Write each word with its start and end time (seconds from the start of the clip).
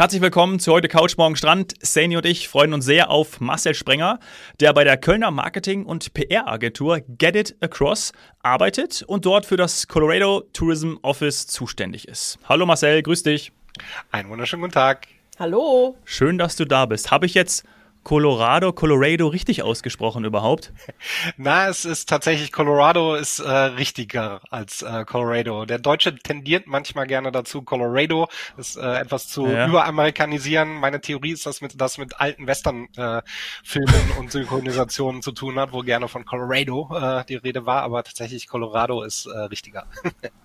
Herzlich 0.00 0.22
willkommen 0.22 0.58
zu 0.58 0.72
heute 0.72 0.88
Couch 0.88 1.18
Morgen 1.18 1.36
Strand. 1.36 1.74
Sani 1.82 2.16
und 2.16 2.24
ich 2.24 2.48
freuen 2.48 2.72
uns 2.72 2.86
sehr 2.86 3.10
auf 3.10 3.38
Marcel 3.38 3.74
Sprenger, 3.74 4.18
der 4.58 4.72
bei 4.72 4.82
der 4.82 4.96
Kölner 4.96 5.30
Marketing- 5.30 5.84
und 5.84 6.14
PR-Agentur 6.14 7.00
Get 7.18 7.36
It 7.36 7.56
Across 7.60 8.12
arbeitet 8.42 9.02
und 9.02 9.26
dort 9.26 9.44
für 9.44 9.58
das 9.58 9.88
Colorado 9.88 10.44
Tourism 10.54 10.94
Office 11.02 11.46
zuständig 11.48 12.08
ist. 12.08 12.38
Hallo 12.48 12.64
Marcel, 12.64 13.02
grüß 13.02 13.24
dich. 13.24 13.52
Einen 14.10 14.30
wunderschönen 14.30 14.62
guten 14.62 14.72
Tag. 14.72 15.06
Hallo. 15.38 15.98
Schön, 16.06 16.38
dass 16.38 16.56
du 16.56 16.64
da 16.64 16.86
bist. 16.86 17.10
Habe 17.10 17.26
ich 17.26 17.34
jetzt 17.34 17.66
Colorado, 18.02 18.72
Colorado 18.72 19.28
richtig 19.28 19.62
ausgesprochen 19.62 20.24
überhaupt? 20.24 20.72
Na, 21.36 21.68
es 21.68 21.84
ist 21.84 22.08
tatsächlich 22.08 22.50
Colorado 22.50 23.14
ist 23.14 23.40
äh, 23.40 23.48
richtiger 23.48 24.40
als 24.50 24.82
äh, 24.82 25.04
Colorado. 25.04 25.66
Der 25.66 25.78
Deutsche 25.78 26.16
tendiert 26.16 26.66
manchmal 26.66 27.06
gerne 27.06 27.30
dazu, 27.30 27.62
Colorado 27.62 28.28
ist 28.56 28.76
äh, 28.76 29.00
etwas 29.00 29.28
zu 29.28 29.46
ja. 29.46 29.68
überamerikanisieren. 29.68 30.74
Meine 30.74 31.00
Theorie 31.00 31.32
ist, 31.32 31.44
dass 31.46 31.60
mit, 31.60 31.80
das 31.80 31.98
mit 31.98 32.18
alten 32.20 32.46
Western-Filmen 32.46 33.24
äh, 34.16 34.18
und 34.18 34.32
Synchronisationen 34.32 35.20
zu 35.20 35.32
tun 35.32 35.58
hat, 35.58 35.72
wo 35.72 35.80
gerne 35.80 36.08
von 36.08 36.24
Colorado 36.24 36.88
äh, 36.94 37.24
die 37.26 37.36
Rede 37.36 37.66
war, 37.66 37.82
aber 37.82 38.02
tatsächlich 38.02 38.48
Colorado 38.48 39.02
ist 39.02 39.26
äh, 39.26 39.38
richtiger. 39.38 39.86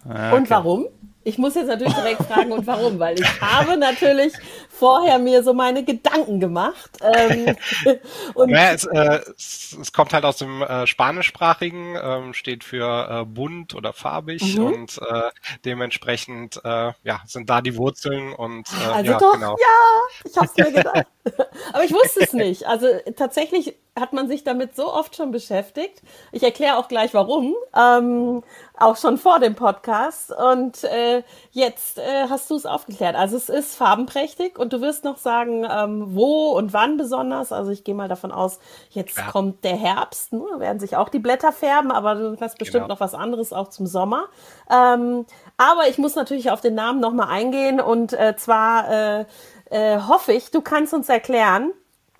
Ah, 0.08 0.30
okay. 0.30 0.36
Und 0.36 0.50
warum? 0.50 0.88
Ich 1.28 1.40
muss 1.40 1.56
jetzt 1.56 1.68
natürlich 1.68 1.96
direkt 1.96 2.22
fragen 2.22 2.52
und 2.52 2.68
warum, 2.68 3.00
weil 3.00 3.20
ich 3.20 3.42
habe 3.42 3.78
natürlich 3.78 4.32
vorher 4.70 5.18
mir 5.18 5.42
so 5.44 5.56
meine 5.56 5.84
Gedanken 5.84 6.40
gemacht. 6.40 6.92
Ähm, 7.02 7.58
und 8.36 8.52
naja, 8.52 8.74
es, 8.74 8.86
äh, 8.86 9.22
es, 9.36 9.76
es, 9.82 9.92
kommt 9.92 10.14
halt 10.14 10.24
aus 10.24 10.38
dem 10.38 10.62
äh, 10.62 10.86
Spanischsprachigen, 10.86 11.98
ähm, 12.00 12.34
steht 12.36 12.64
für 12.64 13.10
äh, 13.10 13.26
bunt 13.26 13.74
oder 13.74 13.92
farbig 13.92 14.56
mhm. 14.56 14.66
und 14.66 15.00
äh, 15.00 15.32
dementsprechend 15.66 16.62
äh, 16.64 16.94
ja, 17.04 17.22
sind 17.26 17.50
da 17.50 17.62
die 17.62 17.76
Wurzeln 17.76 18.32
und 18.32 18.68
äh, 18.70 18.92
also 18.94 19.12
ja, 19.14 19.18
doch, 19.18 19.34
genau. 19.34 19.58
ja, 19.60 20.30
ich 20.30 20.38
habe 20.38 20.46
es 20.46 20.56
mir 20.56 20.72
gedacht. 20.72 21.08
Aber 21.74 21.84
ich 21.84 21.92
wusste 21.92 22.24
es 22.24 22.34
nicht. 22.34 22.68
Also 22.68 22.86
tatsächlich 23.16 23.76
hat 23.98 24.12
man 24.12 24.28
sich 24.28 24.44
damit 24.44 24.76
so 24.76 24.92
oft 24.92 25.16
schon 25.16 25.32
beschäftigt. 25.32 26.02
Ich 26.34 26.44
erkläre 26.44 26.78
auch 26.78 26.90
gleich 26.90 27.14
warum, 27.14 27.56
ähm, 27.74 28.44
auch 28.78 28.98
schon 28.98 29.18
vor 29.18 29.40
dem 29.40 29.56
Podcast. 29.56 30.34
Und 30.34 30.84
äh, 30.84 31.24
jetzt 31.52 31.98
äh, 32.00 32.28
hast 32.30 32.52
du 32.52 32.56
es 32.56 32.66
aufgeklärt. 32.66 33.16
Also 33.16 33.38
es 33.38 33.48
ist 33.48 33.76
farbenprächtig 33.76 34.60
und 34.60 34.74
du 34.74 34.82
wirst 34.82 35.06
noch 35.06 35.16
sagen, 35.16 35.66
ähm, 35.70 36.14
wo 36.14 36.52
und 36.52 36.74
wann 36.74 36.98
besonders. 36.98 37.54
Also 37.54 37.72
ich 37.72 37.86
gehe 37.86 37.96
mal 37.96 38.10
davon 38.10 38.34
aus, 38.34 38.60
jetzt 38.90 39.18
ja. 39.18 39.32
kommt 39.32 39.64
der 39.64 39.78
Herbst, 39.78 40.34
ne? 40.34 40.44
werden 40.58 40.82
sich 40.82 40.98
auch 40.98 41.08
die 41.08 41.20
Blätter 41.20 41.54
färben, 41.54 41.92
aber 41.92 42.16
du 42.16 42.38
hast 42.42 42.58
bestimmt 42.58 42.84
genau. 42.84 42.96
noch 42.96 43.00
was 43.00 43.14
anderes 43.14 43.54
auch 43.54 43.70
zum 43.70 43.88
Sommer. 43.88 44.26
Ähm, 44.70 45.26
aber 45.56 45.88
ich 45.88 45.98
muss 45.98 46.16
natürlich 46.16 46.52
auf 46.52 46.60
den 46.60 46.76
Namen 46.76 47.00
nochmal 47.00 47.30
eingehen 47.30 47.80
und 47.80 48.12
äh, 48.12 48.36
zwar 48.36 48.92
äh, 48.92 49.26
äh, 49.70 50.00
hoffe 50.02 50.34
ich, 50.34 50.52
du 50.52 50.60
kannst 50.60 50.94
uns 50.94 51.08
erklären, 51.08 51.72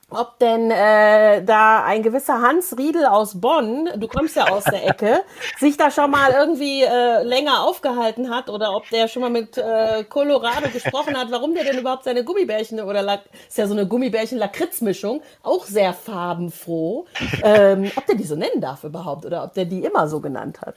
ob 0.10 0.38
denn 0.40 0.70
äh, 0.70 1.44
da 1.44 1.84
ein 1.84 2.04
gewisser 2.04 2.42
Hans 2.42 2.78
Riedel 2.78 3.06
aus 3.06 3.42
Bonn, 3.42 3.90
du 3.98 4.08
kommst 4.08 4.36
ja 4.36 4.50
aus 4.50 4.64
der 4.64 4.88
Ecke, 4.88 5.24
sich 5.58 5.78
da 5.78 5.90
schon 5.90 6.12
mal 6.12 6.32
irgendwie 6.32 6.84
äh, 6.84 7.24
länger 7.24 7.64
aufgehalten 7.64 8.30
hat 8.30 8.50
oder 8.50 8.76
ob 8.76 8.88
der 8.90 9.08
schon 9.08 9.24
mal 9.24 9.32
mit 9.32 9.58
äh, 9.58 10.04
Colorado 10.04 10.70
gesprochen 10.70 11.18
hat, 11.18 11.32
warum 11.32 11.56
der 11.56 11.64
denn 11.64 11.80
überhaupt 11.80 12.04
seine 12.04 12.24
Gummibärchen 12.24 12.80
oder 12.80 13.02
Lack, 13.02 13.22
ist 13.48 13.58
ja 13.58 13.68
so 13.68 13.74
eine 13.74 13.88
Gummibärchen-Lakritz-Mischung, 13.88 15.22
auch 15.42 15.66
sehr 15.66 15.94
farbenfroh, 15.94 17.06
ähm, 17.44 17.92
ob 17.96 18.06
der 18.06 18.16
die 18.16 18.24
so 18.24 18.36
nennen 18.36 18.62
darf 18.62 18.84
überhaupt 18.84 19.26
oder 19.26 19.44
ob 19.44 19.54
der 19.54 19.66
die 19.66 19.84
immer 19.84 20.08
so 20.08 20.20
genannt 20.20 20.62
hat. 20.62 20.76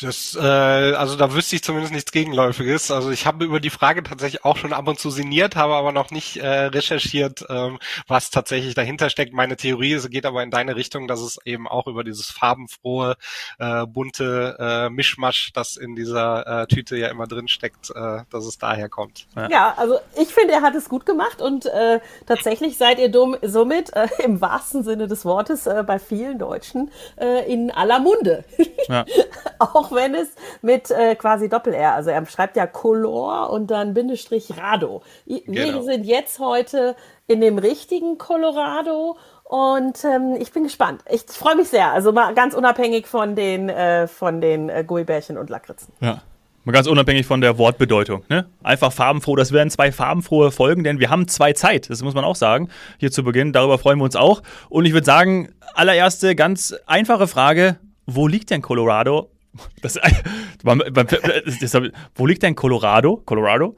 Das, 0.00 0.34
äh, 0.34 0.40
also 0.40 1.16
da 1.16 1.34
wüsste 1.34 1.56
ich 1.56 1.62
zumindest 1.62 1.92
nichts 1.92 2.12
Gegenläufiges. 2.12 2.90
Also 2.90 3.10
ich 3.10 3.26
habe 3.26 3.44
über 3.44 3.60
die 3.60 3.70
Frage 3.70 4.02
tatsächlich 4.02 4.44
auch 4.44 4.56
schon 4.56 4.72
ab 4.72 4.88
und 4.88 4.98
zu 4.98 5.10
sinniert, 5.10 5.54
habe 5.54 5.74
aber 5.74 5.92
noch 5.92 6.10
nicht 6.10 6.38
äh, 6.38 6.48
recherchiert, 6.48 7.44
ähm, 7.48 7.78
was 8.08 8.30
tatsächlich 8.30 8.74
dahinter 8.74 9.10
steckt. 9.10 9.34
Meine 9.34 9.56
Theorie 9.56 9.92
ist, 9.92 10.10
geht 10.10 10.24
aber 10.24 10.42
in 10.42 10.50
deine 10.50 10.76
Richtung, 10.76 11.08
dass 11.08 11.20
es 11.20 11.38
eben 11.44 11.68
auch 11.68 11.86
über 11.86 12.04
dieses 12.04 12.30
farbenfrohe, 12.30 13.16
äh, 13.58 13.86
bunte 13.86 14.56
äh, 14.58 14.90
Mischmasch, 14.90 15.52
das 15.52 15.76
in 15.76 15.94
dieser 15.94 16.62
äh, 16.62 16.66
Tüte 16.66 16.96
ja 16.96 17.08
immer 17.08 17.26
drin 17.26 17.48
steckt, 17.48 17.90
äh, 17.90 18.20
dass 18.30 18.46
es 18.46 18.58
daher 18.58 18.88
kommt. 18.88 19.26
Ja. 19.36 19.48
ja, 19.50 19.74
also 19.76 19.98
ich 20.20 20.28
finde, 20.28 20.54
er 20.54 20.62
hat 20.62 20.74
es 20.74 20.88
gut 20.88 21.04
gemacht 21.04 21.42
und 21.42 21.66
äh, 21.66 22.00
tatsächlich 22.26 22.78
seid 22.78 22.98
ihr 22.98 23.10
dumm, 23.10 23.36
somit 23.42 23.92
äh, 23.94 24.08
im 24.24 24.40
wahrsten 24.40 24.84
Sinne 24.84 25.06
des 25.06 25.24
Wortes 25.24 25.66
äh, 25.66 25.84
bei 25.86 25.98
vielen 25.98 26.38
Deutschen 26.38 26.90
äh, 27.16 27.50
in 27.52 27.70
aller 27.70 27.98
Munde. 27.98 28.44
Ja. 28.88 29.04
auch 29.58 29.81
wenn 29.90 30.14
es 30.14 30.28
mit 30.60 30.90
äh, 30.90 31.16
quasi 31.16 31.48
Doppel-R, 31.48 31.94
also 31.94 32.10
er 32.10 32.24
schreibt 32.26 32.56
ja 32.56 32.66
Color 32.66 33.50
und 33.50 33.70
dann 33.70 33.94
Bindestrich 33.94 34.56
Rado. 34.56 35.02
Wir 35.24 35.42
genau. 35.44 35.82
sind 35.82 36.04
jetzt 36.04 36.38
heute 36.38 36.94
in 37.26 37.40
dem 37.40 37.58
richtigen 37.58 38.18
Colorado 38.18 39.16
und 39.44 40.04
ähm, 40.04 40.36
ich 40.38 40.52
bin 40.52 40.64
gespannt. 40.64 41.02
Ich, 41.10 41.24
ich 41.28 41.36
freue 41.36 41.56
mich 41.56 41.68
sehr. 41.68 41.92
Also 41.92 42.12
mal 42.12 42.34
ganz 42.34 42.54
unabhängig 42.54 43.06
von 43.06 43.36
den, 43.36 43.68
äh, 43.68 44.06
von 44.06 44.40
den 44.40 44.68
äh, 44.68 44.84
Gummibärchen 44.86 45.36
und 45.36 45.50
Lakritzen. 45.50 45.92
Ja. 46.00 46.22
Mal 46.64 46.72
ganz 46.72 46.86
unabhängig 46.86 47.26
von 47.26 47.40
der 47.40 47.58
Wortbedeutung. 47.58 48.24
Ne? 48.28 48.46
Einfach 48.62 48.92
farbenfroh. 48.92 49.34
Das 49.34 49.50
werden 49.50 49.68
zwei 49.68 49.90
farbenfrohe 49.90 50.52
Folgen, 50.52 50.84
denn 50.84 51.00
wir 51.00 51.10
haben 51.10 51.26
zwei 51.26 51.52
Zeit. 51.54 51.90
Das 51.90 52.02
muss 52.02 52.14
man 52.14 52.24
auch 52.24 52.36
sagen. 52.36 52.68
Hier 52.98 53.10
zu 53.10 53.24
Beginn. 53.24 53.52
Darüber 53.52 53.78
freuen 53.78 53.98
wir 53.98 54.04
uns 54.04 54.14
auch. 54.14 54.42
Und 54.68 54.84
ich 54.84 54.92
würde 54.92 55.04
sagen, 55.04 55.52
allererste 55.74 56.36
ganz 56.36 56.74
einfache 56.86 57.26
Frage. 57.26 57.78
Wo 58.06 58.28
liegt 58.28 58.50
denn 58.50 58.62
Colorado 58.62 59.28
das, 59.82 59.98
das, 61.60 61.82
wo 62.14 62.26
liegt 62.26 62.42
denn 62.42 62.54
Colorado? 62.54 63.16
Colorado? 63.24 63.76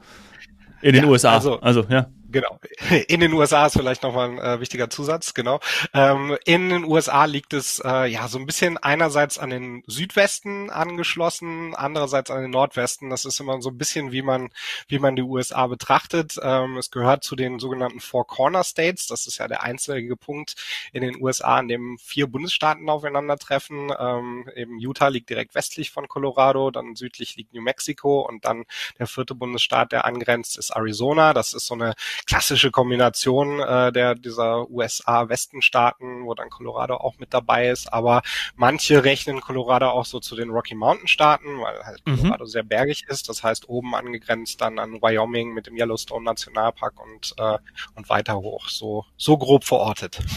In 0.81 0.93
den 0.93 1.05
ja, 1.05 1.09
USA. 1.09 1.33
Also, 1.33 1.59
also, 1.61 1.85
ja. 1.89 2.07
Genau. 2.27 2.59
In 3.07 3.19
den 3.19 3.33
USA 3.33 3.67
ist 3.67 3.73
vielleicht 3.73 4.03
nochmal 4.03 4.29
ein 4.29 4.39
äh, 4.39 4.59
wichtiger 4.59 4.89
Zusatz, 4.89 5.33
genau. 5.33 5.59
Ähm, 5.93 6.37
in 6.45 6.69
den 6.69 6.83
USA 6.83 7.25
liegt 7.25 7.53
es 7.53 7.81
äh, 7.85 8.07
ja 8.07 8.27
so 8.27 8.39
ein 8.39 8.45
bisschen 8.45 8.77
einerseits 8.77 9.37
an 9.37 9.51
den 9.51 9.83
Südwesten 9.85 10.69
angeschlossen, 10.69 11.75
andererseits 11.75 12.31
an 12.31 12.41
den 12.41 12.51
Nordwesten. 12.51 13.09
Das 13.09 13.25
ist 13.25 13.39
immer 13.39 13.61
so 13.61 13.69
ein 13.69 13.77
bisschen, 13.77 14.11
wie 14.11 14.21
man, 14.21 14.49
wie 14.87 14.99
man 14.99 15.15
die 15.15 15.21
USA 15.21 15.67
betrachtet. 15.67 16.37
Ähm, 16.41 16.77
es 16.77 16.89
gehört 16.89 17.23
zu 17.23 17.35
den 17.35 17.59
sogenannten 17.59 17.99
Four 17.99 18.25
Corner 18.25 18.63
States. 18.63 19.07
Das 19.07 19.27
ist 19.27 19.37
ja 19.37 19.47
der 19.47 19.63
einzige 19.63 20.17
Punkt 20.17 20.55
in 20.93 21.01
den 21.01 21.21
USA, 21.21 21.57
an 21.57 21.67
dem 21.67 21.97
vier 21.99 22.27
Bundesstaaten 22.27 22.89
aufeinandertreffen. 22.89 23.91
Ähm, 23.97 24.49
eben 24.55 24.79
Utah 24.79 25.09
liegt 25.09 25.29
direkt 25.29 25.53
westlich 25.53 25.91
von 25.91 26.07
Colorado, 26.07 26.71
dann 26.71 26.95
südlich 26.95 27.35
liegt 27.35 27.53
New 27.53 27.61
Mexico 27.61 28.21
und 28.21 28.45
dann 28.45 28.65
der 28.97 29.07
vierte 29.07 29.35
Bundesstaat, 29.35 29.91
der 29.91 30.05
angrenzt, 30.05 30.57
ist 30.57 30.71
Arizona. 30.71 31.33
Das 31.33 31.53
ist 31.53 31.67
so 31.67 31.75
eine 31.75 31.93
klassische 32.25 32.71
Kombination 32.71 33.59
äh, 33.59 33.91
der 33.91 34.15
dieser 34.15 34.69
USA-Westenstaaten, 34.69 36.25
wo 36.25 36.33
dann 36.33 36.49
Colorado 36.49 36.95
auch 36.95 37.17
mit 37.19 37.33
dabei 37.33 37.69
ist. 37.69 37.91
Aber 37.91 38.21
manche 38.55 39.03
rechnen 39.03 39.41
Colorado 39.41 39.89
auch 39.89 40.05
so 40.05 40.19
zu 40.19 40.35
den 40.35 40.49
Rocky 40.49 40.75
Mountain 40.75 41.07
Staaten, 41.07 41.61
weil 41.61 41.83
halt 41.83 42.01
mhm. 42.05 42.17
Colorado 42.17 42.45
sehr 42.45 42.63
bergig 42.63 43.05
ist. 43.07 43.29
Das 43.29 43.43
heißt 43.43 43.69
oben 43.69 43.95
angegrenzt 43.95 44.61
dann 44.61 44.79
an 44.79 45.01
Wyoming 45.01 45.53
mit 45.53 45.67
dem 45.67 45.77
Yellowstone 45.77 46.25
Nationalpark 46.25 46.93
und 47.01 47.33
äh, 47.37 47.57
und 47.95 48.09
weiter 48.09 48.35
hoch. 48.37 48.69
So 48.69 49.05
so 49.17 49.37
grob 49.37 49.63
verortet. 49.63 50.19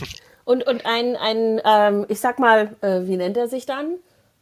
Und 0.45 0.67
und 0.67 0.87
ein 0.87 1.15
ein 1.15 1.61
ähm, 1.63 2.07
ich 2.09 2.21
sag 2.21 2.39
mal, 2.39 2.75
äh, 2.81 3.07
wie 3.07 3.19
nennt 3.19 3.37
er 3.37 3.49
sich 3.49 3.67
dann? 3.67 3.99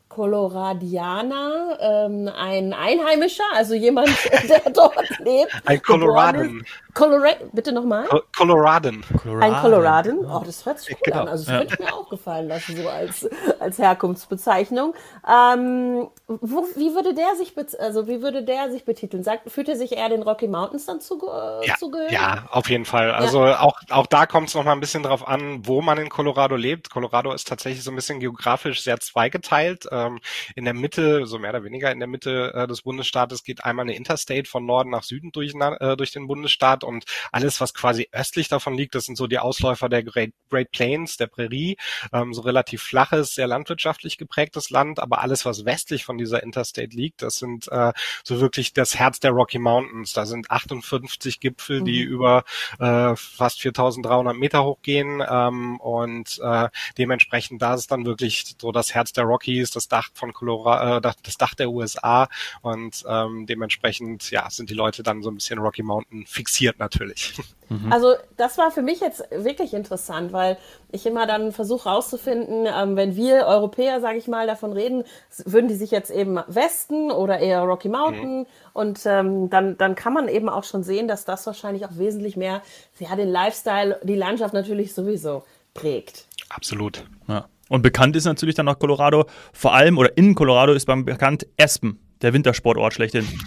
Coloradianer, 0.09 1.79
ähm, 1.81 2.31
ein 2.35 2.73
Einheimischer, 2.73 3.45
also 3.55 3.75
jemand, 3.75 4.09
der 4.49 4.71
dort 4.71 5.19
lebt. 5.19 5.53
Ein 5.65 5.83
Coloraden. 5.83 6.65
Colorado, 6.95 7.51
bitte 7.53 7.73
nochmal? 7.73 8.09
Coloraden. 8.35 9.05
Ein 9.41 9.55
Coloraden. 9.57 10.25
Oh, 10.25 10.43
das 10.47 10.65
hört 10.65 10.79
sich 10.79 10.95
gut 10.95 11.05
genau. 11.05 11.23
an. 11.23 11.29
Also 11.29 11.45
das 11.45 11.53
ja. 11.53 11.59
könnte 11.59 11.75
ich 11.75 11.81
mir 11.81 11.95
auch 11.95 12.09
gefallen 12.09 12.49
lassen, 12.49 12.75
so 12.75 12.89
als, 12.89 13.29
als 13.61 13.79
Herkunftsbezeichnung. 13.79 14.95
Ähm, 15.29 16.09
wo, 16.27 16.67
wie 16.75 16.95
würde 16.95 17.13
der 17.13 17.35
sich, 17.37 17.53
also 17.79 18.09
wie 18.09 18.23
würde 18.23 18.43
der 18.43 18.71
sich 18.71 18.87
betiteln? 18.87 19.23
Sagt, 19.23 19.51
fühlt 19.51 19.69
er 19.69 19.77
sich 19.77 19.93
eher 19.93 20.09
den 20.09 20.23
Rocky 20.23 20.49
Mountains 20.49 20.87
dann 20.87 21.03
zu, 21.03 21.19
äh, 21.19 21.67
ja, 21.67 21.75
zugehörig? 21.77 22.13
Ja, 22.13 22.45
auf 22.51 22.71
jeden 22.71 22.87
Fall. 22.87 23.11
Also 23.11 23.45
ja. 23.45 23.61
auch, 23.61 23.79
auch 23.91 24.07
da 24.07 24.25
kommt 24.25 24.49
es 24.49 24.55
nochmal 24.55 24.75
ein 24.75 24.81
bisschen 24.81 25.03
drauf 25.03 25.29
an, 25.29 25.67
wo 25.67 25.83
man 25.83 25.99
in 25.99 26.09
Colorado 26.09 26.57
lebt. 26.57 26.89
Colorado 26.89 27.35
ist 27.35 27.47
tatsächlich 27.47 27.85
so 27.85 27.91
ein 27.91 27.97
bisschen 27.97 28.21
geografisch 28.21 28.83
sehr 28.83 29.01
zweigeteilt. 29.01 29.87
Ähm, 29.97 30.21
in 30.55 30.65
der 30.65 30.75
Mitte, 30.75 31.27
so 31.27 31.39
mehr 31.39 31.51
oder 31.51 31.65
weniger 31.65 31.91
in 31.91 31.99
der 31.99 32.09
Mitte 32.09 32.53
äh, 32.55 32.67
des 32.67 32.83
Bundesstaates 32.83 33.45
geht 33.45 33.65
einmal 33.65 33.85
eine 33.85 33.97
Interstate 33.97 34.49
von 34.49 34.67
Norden 34.67 34.91
nach 34.91 35.03
Süden 35.03 35.33
durch, 35.33 35.55
äh, 35.55 35.97
durch 35.97 36.13
den 36.13 36.27
Bundesstaat 36.27 36.85
und 36.85 37.05
alles, 37.33 37.61
was 37.61 37.75
quasi 37.75 38.09
östlich 38.13 38.49
davon 38.49 38.75
liegt, 38.75 38.95
das 38.95 39.07
sind 39.07 39.17
so 39.17 39.27
die 39.27 39.39
Ausläufer 39.39 39.89
der 39.89 40.03
Great, 40.03 40.33
Great 40.51 40.71
Plains, 40.71 41.17
der 41.17 41.27
Prärie, 41.27 41.77
ähm, 42.13 42.35
so 42.35 42.43
relativ 42.43 42.83
flaches, 42.83 43.35
sehr 43.35 43.47
landwirtschaftlich 43.47 44.19
geprägtes 44.19 44.71
Land, 44.71 45.01
aber 45.01 45.21
alles, 45.21 45.45
was 45.45 45.65
westlich 45.65 46.05
von 46.05 46.19
dieser 46.19 46.43
Interstate 46.43 46.95
liegt, 46.95 47.23
das 47.23 47.37
sind 47.37 47.69
äh, 47.69 47.93
so 48.25 48.41
wirklich 48.41 48.73
das 48.73 48.97
Herz 48.97 49.21
der 49.21 49.31
Rocky 49.31 49.59
Mountains. 49.59 50.13
Da 50.13 50.27
sind 50.27 50.51
58 50.51 51.41
Gipfel, 51.41 51.83
die 51.83 52.05
mhm. 52.05 52.13
über 52.13 52.45
äh, 52.79 53.15
fast 53.17 53.61
4300 53.61 54.37
Meter 54.37 54.65
hochgehen 54.65 55.23
ähm, 55.29 55.81
und 55.81 56.39
äh, 56.43 56.69
dementsprechend 56.99 57.63
da 57.63 57.75
ist 57.75 57.91
dann 57.91 58.07
wirklich 58.07 58.55
so 58.61 58.73
das 58.73 58.95
Herz 58.95 59.13
der 59.13 59.25
Rockies. 59.25 59.71
Das 59.71 59.86
das 59.87 59.89
Dach 59.89 60.11
von 60.15 60.33
Colorado, 60.33 61.09
äh, 61.09 61.13
das 61.23 61.39
Dach 61.39 61.55
der 61.55 61.71
USA 61.71 62.29
und 62.63 63.05
ähm, 63.09 63.47
dementsprechend 63.47 64.31
ja 64.31 64.49
sind 64.51 64.71
die 64.71 64.75
Leute 64.75 65.03
dann 65.03 65.23
so 65.23 65.31
ein 65.31 65.37
bisschen 65.37 65.59
Rocky 65.59 65.83
Mountain 65.83 66.27
fixiert 66.27 66.79
natürlich. 66.79 67.35
Mhm. 67.69 67.93
Also 67.93 68.15
das 68.37 68.59
war 68.59 68.71
für 68.71 68.83
mich 68.83 69.01
jetzt 69.01 69.25
wirklich 69.33 69.75
interessant, 69.75 70.33
weil 70.33 70.57
ich 70.93 71.05
immer 71.05 71.27
dann 71.27 71.51
versuche 71.51 71.89
rauszufinden, 71.89 72.65
ähm, 72.65 72.95
wenn 72.95 73.17
wir 73.17 73.45
Europäer, 73.47 74.01
sage 74.01 74.19
ich 74.19 74.29
mal, 74.29 74.47
davon 74.47 74.73
reden, 74.73 75.03
würden 75.45 75.67
die 75.67 75.75
sich 75.75 75.91
jetzt 75.91 76.13
eben 76.13 76.39
Westen 76.47 77.11
oder 77.11 77.41
eher 77.41 77.63
Rocky 77.63 77.89
Mountain 77.89 78.39
mhm. 78.39 78.47
und 78.73 79.01
ähm, 79.07 79.51
dann, 79.51 79.77
dann 79.79 79.97
kann 79.97 80.13
man 80.13 80.29
eben 80.29 80.49
auch 80.49 80.63
schon 80.63 80.85
sehen, 80.85 81.09
dass 81.09 81.25
das 81.25 81.45
wahrscheinlich 81.45 81.85
auch 81.85 81.99
wesentlich 81.99 82.37
mehr 82.37 82.63
ja, 83.01 83.17
den 83.17 83.31
Lifestyle, 83.31 83.99
die 84.05 84.15
Landschaft 84.15 84.55
natürlich 84.55 84.95
sowieso 84.95 85.43
prägt. 85.75 86.27
Absolut. 86.49 87.05
Ja. 87.27 87.49
Und 87.69 87.83
bekannt 87.83 88.17
ist 88.17 88.25
natürlich 88.25 88.55
dann 88.55 88.67
noch 88.67 88.79
Colorado, 88.79 89.27
vor 89.53 89.75
allem 89.75 89.99
oder 89.99 90.17
in 90.17 90.35
Colorado 90.35 90.73
ist 90.73 90.87
beim 90.87 91.05
bekannt 91.05 91.47
Aspen 91.59 91.99
der 92.23 92.33
Wintersportort 92.33 92.95
schlechthin. 92.95 93.27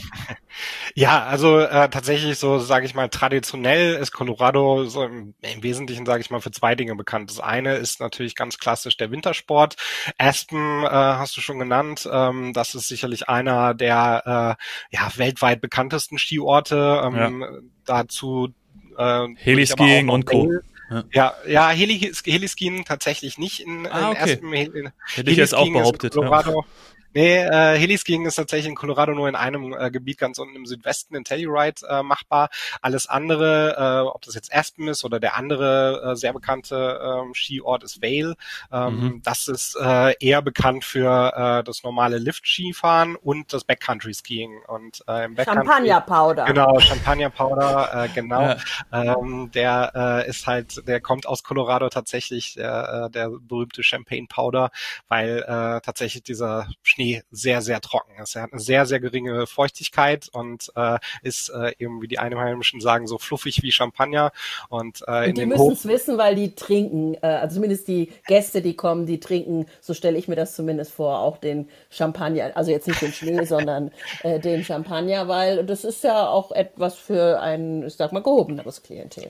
Ja, 0.95 1.23
also 1.23 1.59
äh, 1.59 1.89
tatsächlich 1.89 2.37
so, 2.37 2.59
sage 2.59 2.85
ich 2.85 2.93
mal, 2.93 3.07
traditionell 3.07 3.93
ist 3.95 4.11
Colorado 4.11 4.85
so 4.85 5.03
im, 5.03 5.33
im 5.41 5.63
Wesentlichen, 5.63 6.05
sage 6.05 6.21
ich 6.21 6.31
mal, 6.31 6.41
für 6.41 6.51
zwei 6.51 6.75
Dinge 6.75 6.95
bekannt. 6.95 7.29
Das 7.29 7.39
eine 7.39 7.75
ist 7.75 8.01
natürlich 8.01 8.35
ganz 8.35 8.57
klassisch 8.57 8.97
der 8.97 9.11
Wintersport. 9.11 9.75
Aspen 10.17 10.83
äh, 10.83 10.89
hast 10.89 11.37
du 11.37 11.41
schon 11.41 11.59
genannt. 11.59 12.09
Ähm, 12.11 12.51
das 12.53 12.75
ist 12.75 12.87
sicherlich 12.87 13.29
einer 13.29 13.73
der 13.73 14.57
äh, 14.91 14.95
ja, 14.95 15.11
weltweit 15.15 15.61
bekanntesten 15.61 16.17
Skiorte. 16.17 17.01
Ähm, 17.05 17.41
ja. 17.41 17.47
Dazu 17.85 18.49
äh, 18.97 19.27
Heliskiing 19.37 20.09
und 20.09 20.25
Co. 20.25 20.51
Ja, 20.89 21.03
ja, 21.13 21.35
ja 21.47 21.69
Heli, 21.69 21.99
Heliskiing 22.25 22.85
tatsächlich 22.85 23.37
nicht 23.37 23.59
in, 23.61 23.87
ah, 23.87 24.11
okay. 24.11 24.33
in 24.41 24.53
Aspen. 24.53 24.91
Hätte 25.13 25.31
ich 25.31 25.37
jetzt 25.37 25.53
auch 25.55 25.71
behauptet. 25.71 26.13
Colorado. 26.13 26.51
Ja. 26.51 26.67
Nee, 27.13 27.37
äh, 27.37 27.77
Heliskiing 27.77 28.25
ist 28.25 28.35
tatsächlich 28.35 28.69
in 28.69 28.75
Colorado 28.75 29.13
nur 29.13 29.27
in 29.27 29.35
einem 29.35 29.73
äh, 29.73 29.89
Gebiet 29.89 30.17
ganz 30.17 30.37
unten 30.37 30.55
im 30.55 30.65
Südwesten 30.65 31.15
in 31.15 31.23
Telluride 31.23 31.87
äh, 31.89 32.03
machbar. 32.03 32.49
Alles 32.81 33.07
andere, 33.07 33.75
äh, 34.05 34.07
ob 34.07 34.21
das 34.21 34.35
jetzt 34.35 34.53
Aspen 34.53 34.87
ist 34.87 35.03
oder 35.03 35.19
der 35.19 35.35
andere 35.35 36.11
äh, 36.11 36.15
sehr 36.15 36.33
bekannte 36.33 36.99
ähm, 37.03 37.33
Skiort 37.33 37.83
ist 37.83 38.01
Vale. 38.01 38.35
Ähm, 38.71 38.99
mhm. 38.99 39.21
Das 39.23 39.47
ist 39.47 39.75
äh, 39.81 40.13
eher 40.19 40.41
bekannt 40.41 40.85
für 40.85 41.33
äh, 41.35 41.63
das 41.63 41.83
normale 41.83 42.17
Lift-Skifahren 42.17 43.15
und 43.15 43.53
das 43.53 43.63
Backcountry-Skiing. 43.63 44.61
Und 44.67 45.03
äh, 45.07 45.25
im 45.25 45.35
Backcountry, 45.35 45.65
Champagner-Powder. 45.65 46.45
Genau, 46.45 46.79
Champagner-Powder, 46.79 48.05
äh, 48.05 48.09
genau. 48.09 48.41
Ja. 48.41 48.57
Ähm, 48.91 49.51
der 49.53 49.91
äh, 49.95 50.29
ist 50.29 50.45
halt, 50.45 50.87
der 50.87 51.01
kommt 51.01 51.25
aus 51.25 51.43
Colorado 51.43 51.89
tatsächlich, 51.89 52.53
der, 52.53 53.05
äh, 53.07 53.11
der 53.11 53.29
berühmte 53.29 53.83
Champagne-Powder, 53.83 54.71
weil 55.07 55.39
äh, 55.39 55.81
tatsächlich 55.81 56.23
dieser 56.23 56.67
Schnee 56.99 57.23
sehr, 57.31 57.61
sehr 57.61 57.79
trocken 57.79 58.21
ist. 58.21 58.35
Er 58.35 58.43
hat 58.43 58.51
eine 58.51 58.59
sehr, 58.59 58.85
sehr 58.85 58.99
geringe 58.99 59.47
Feuchtigkeit 59.47 60.27
und 60.33 60.71
äh, 60.75 60.97
ist 61.21 61.49
äh, 61.49 61.71
eben, 61.79 62.01
wie 62.01 62.07
die 62.07 62.19
Einheimischen 62.19 62.81
sagen, 62.81 63.07
so 63.07 63.17
fluffig 63.17 63.63
wie 63.63 63.71
Champagner. 63.71 64.31
Und, 64.67 65.03
äh, 65.07 65.19
und 65.19 65.29
in 65.29 65.35
die 65.35 65.45
müssen 65.45 65.71
es 65.71 65.87
wissen, 65.87 66.17
weil 66.17 66.35
die 66.35 66.55
trinken, 66.55 67.15
äh, 67.21 67.27
also 67.27 67.55
zumindest 67.55 67.87
die 67.87 68.11
Gäste, 68.27 68.61
die 68.61 68.75
kommen, 68.75 69.05
die 69.05 69.21
trinken, 69.21 69.65
so 69.79 69.93
stelle 69.93 70.17
ich 70.17 70.27
mir 70.27 70.35
das 70.35 70.55
zumindest 70.55 70.91
vor, 70.91 71.19
auch 71.19 71.37
den 71.37 71.69
Champagner, 71.89 72.51
also 72.55 72.71
jetzt 72.71 72.87
nicht 72.87 73.01
den 73.01 73.13
Schnee, 73.13 73.43
sondern 73.45 73.91
äh, 74.23 74.39
den 74.39 74.65
Champagner, 74.65 75.29
weil 75.29 75.65
das 75.65 75.85
ist 75.85 76.03
ja 76.03 76.27
auch 76.27 76.51
etwas 76.51 76.95
für 76.95 77.39
ein, 77.39 77.83
ich 77.83 77.93
sag 77.93 78.11
mal, 78.11 78.23
gehobeneres 78.23 78.83
Klientel. 78.83 79.29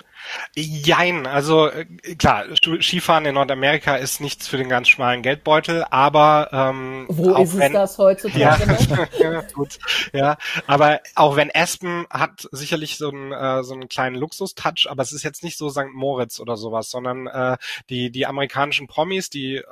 Jein, 0.56 1.28
also 1.28 1.68
äh, 1.68 1.86
klar, 2.18 2.46
Skifahren 2.56 3.26
in 3.28 3.36
Nordamerika 3.36 3.96
ist 3.96 4.22
nichts 4.22 4.48
für 4.48 4.58
den 4.58 4.70
ganz 4.70 4.88
schmalen 4.88 5.22
Geldbeutel, 5.22 5.86
aber 5.90 6.50
ähm, 6.52 7.06
Wo 7.10 7.36
ist 7.36 7.59
wenn, 7.60 7.74
das 7.74 7.98
heutzutage 7.98 8.40
ja, 8.40 9.32
ja, 9.32 9.42
gut, 9.54 9.80
ja, 10.14 10.38
aber 10.68 11.02
auch 11.16 11.36
wenn 11.36 11.52
Aspen 11.54 12.06
hat 12.10 12.48
sicherlich 12.52 12.98
so 12.98 13.10
einen, 13.10 13.32
äh, 13.32 13.64
so 13.64 13.74
einen 13.74 13.90
kleinen 13.90 14.16
Luxus-Touch, 14.16 14.88
aber 14.90 15.04
es 15.04 15.12
ist 15.12 15.24
jetzt 15.24 15.44
nicht 15.44 15.58
so 15.58 15.70
St. 15.70 15.94
Moritz 15.94 16.40
oder 16.40 16.58
sowas, 16.58 16.90
sondern 16.90 17.28
äh, 17.28 17.58
die, 17.90 18.12
die 18.12 18.26
amerikanischen 18.26 18.88
Promis, 18.88 19.30
die 19.30 19.58
äh, 19.58 19.64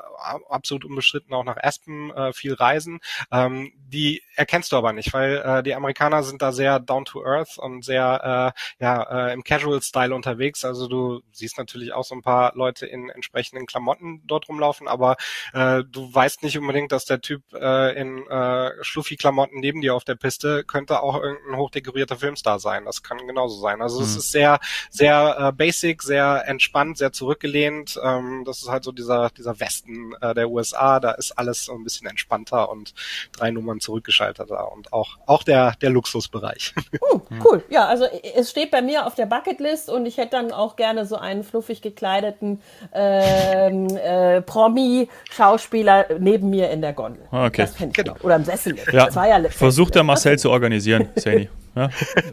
absolut 0.50 0.86
unbestritten 0.86 1.34
auch 1.34 1.44
nach 1.44 1.58
Aspen 1.58 2.12
äh, 2.12 2.34
viel 2.34 2.54
reisen, 2.54 3.00
ähm, 3.32 3.72
die 3.76 4.22
erkennst 4.36 4.72
du 4.72 4.78
aber 4.78 4.94
nicht, 4.94 5.14
weil 5.14 5.38
äh, 5.38 5.64
die 5.64 5.74
Amerikaner 5.74 6.24
sind 6.24 6.42
da 6.42 6.52
sehr 6.52 6.80
down 6.80 7.06
to 7.06 7.24
earth 7.24 7.58
und 7.58 7.84
sehr 7.84 8.54
äh, 8.80 8.84
ja, 8.84 9.30
äh, 9.30 9.34
im 9.34 9.44
Casual-Style 9.44 10.14
unterwegs. 10.14 10.66
Also 10.66 10.88
du 10.88 11.22
siehst 11.32 11.58
natürlich 11.58 11.94
auch 11.94 12.04
so 12.04 12.16
ein 12.16 12.22
paar 12.22 12.54
Leute 12.56 12.86
in 12.86 13.10
entsprechenden 13.10 13.66
Klamotten 13.66 14.22
dort 14.26 14.50
rumlaufen, 14.50 14.88
aber 14.88 15.18
äh, 15.54 15.84
du 15.90 16.14
weißt 16.14 16.44
nicht 16.44 16.58
unbedingt, 16.58 16.92
dass 16.92 17.06
der 17.06 17.22
Typ 17.22 17.42
äh, 17.54 17.58
in 18.00 18.28
äh, 18.28 18.72
Schluffi-Klamotten 18.82 19.60
neben 19.60 19.82
dir 19.82 19.96
auf 19.96 20.04
der 20.04 20.16
Piste 20.16 20.64
könnte 20.64 21.02
auch 21.02 21.22
irgendein 21.22 21.58
hochdekorierter 21.58 22.18
Filmstar 22.18 22.60
sein. 22.60 22.86
Das 22.86 23.04
kann 23.04 23.18
genauso 23.28 23.60
sein. 23.60 23.82
Also 23.82 24.02
es 24.02 24.14
mhm. 24.14 24.18
ist 24.18 24.32
sehr, 24.32 24.60
sehr 24.90 25.36
äh, 25.40 25.52
basic, 25.52 26.04
sehr 26.04 26.44
entspannt, 26.48 26.98
sehr 26.98 27.12
zurückgelehnt. 27.12 28.00
Ähm, 28.04 28.44
das 28.46 28.62
ist 28.62 28.70
halt 28.70 28.84
so 28.84 28.92
dieser, 28.92 29.30
dieser 29.30 29.60
Westen 29.60 30.14
äh, 30.22 30.34
der 30.34 30.50
USA. 30.50 31.00
Da 31.00 31.12
ist 31.12 31.32
alles 31.38 31.66
so 31.66 31.74
ein 31.74 31.84
bisschen 31.84 32.08
entspannter 32.08 32.70
und 32.70 32.94
drei 33.32 33.52
Nummern 33.52 33.80
zurückgeschalteter 33.80 34.72
und 34.72 34.94
auch, 34.94 35.18
auch 35.26 35.44
der, 35.44 35.76
der 35.82 35.90
Luxusbereich. 35.90 36.74
Uh, 37.12 37.22
cool. 37.46 37.64
Ja, 37.70 37.86
also 37.86 38.06
es 38.06 38.50
steht 38.50 38.72
bei 38.72 38.82
mir 38.82 39.06
auf 39.06 39.16
der 39.16 39.28
Bucketlist 39.28 39.90
und 39.90 40.06
ich 40.06 40.18
hätte 40.18 40.32
dann 40.32 40.52
auch 40.52 40.76
gerne 40.76 41.06
so 41.06 41.16
einen 41.16 41.44
fluffig 41.44 41.82
gekleideten 41.82 42.62
ähm, 42.94 43.88
äh, 43.96 44.42
Promi-Schauspieler 44.42 46.08
neben 46.20 46.50
mir 46.50 46.70
in 46.70 46.82
der 46.82 46.94
Gondel. 46.94 47.28
Ah, 47.32 47.46
okay. 47.46 47.62
Das 47.68 47.88
ich 47.88 47.94
genau. 47.94 48.16
Oder 48.22 48.36
im 48.36 48.44
Sessel. 48.44 48.76
Ja. 48.92 49.10
Versucht 49.50 49.96
der 49.96 50.04
Marcel 50.04 50.38
zu 50.40 50.50
organisieren, 50.50 51.10
Sani. 51.16 51.50
Ja? 51.76 51.90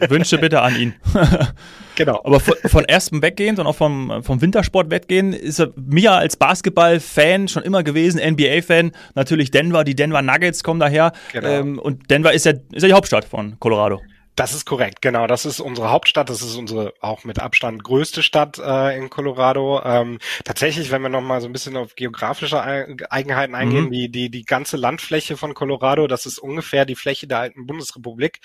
Wünsche 0.09 0.39
bitte 0.39 0.63
an 0.63 0.75
ihn. 0.77 0.95
genau. 1.97 2.21
Aber 2.25 2.41
von, 2.41 2.55
von 2.65 2.87
Aspen 2.89 3.21
weggehend 3.21 3.59
und 3.59 3.67
auch 3.67 3.77
vom, 3.77 4.23
vom 4.23 4.41
Wintersport 4.41 4.91
weggehen, 4.91 5.35
ist 5.35 5.61
er 5.61 5.73
mir 5.77 6.13
als 6.13 6.37
Basketball-Fan 6.37 7.49
schon 7.49 7.63
immer 7.63 7.83
gewesen, 7.83 8.21
NBA-Fan. 8.21 8.93
Natürlich 9.15 9.51
Denver, 9.51 9.85
die 9.85 9.95
Denver 9.95 10.23
Nuggets 10.23 10.65
kommen 10.65 10.81
daher. 10.81 11.13
Genau. 11.33 11.49
Ähm, 11.49 11.79
und 11.79 12.11
Denver 12.11 12.33
ist 12.33 12.47
ja, 12.47 12.53
ist 12.73 12.83
ja 12.83 12.89
die 12.89 12.95
Hauptstadt 12.95 13.27
von 13.27 13.59
Colorado. 13.61 14.01
Das 14.37 14.53
ist 14.53 14.65
korrekt, 14.65 15.01
genau. 15.01 15.29
Das 15.29 15.47
ist 15.47 15.61
unsere 15.61 15.91
Hauptstadt. 15.91 16.29
Das 16.29 16.43
ist 16.43 16.57
unsere 16.57 16.95
auch 17.01 17.25
mit 17.25 17.39
Abstand 17.39 17.85
größte 17.85 18.23
Stadt 18.23 18.59
äh, 18.59 18.97
in 18.97 19.09
Colorado. 19.09 19.81
Ähm, 19.85 20.19
tatsächlich, 20.45 20.91
wenn 20.91 21.03
wir 21.03 21.09
noch 21.09 21.21
mal 21.21 21.41
so 21.41 21.47
ein 21.47 21.53
bisschen 21.53 21.77
auf 21.77 21.95
geografische 21.95 22.61
Eigenheiten 22.63 23.55
eingehen, 23.55 23.87
mhm. 23.87 23.91
die, 23.93 24.11
die, 24.11 24.31
die 24.31 24.45
ganze 24.45 24.77
Landfläche 24.77 25.37
von 25.37 25.55
Colorado, 25.55 26.09
das 26.09 26.27
ist 26.27 26.39
ungefähr 26.41 26.85
die 26.85 26.97
Fläche 26.97 27.29
der 27.29 27.39
alten 27.39 27.67
Bundesrepublik. 27.67 28.41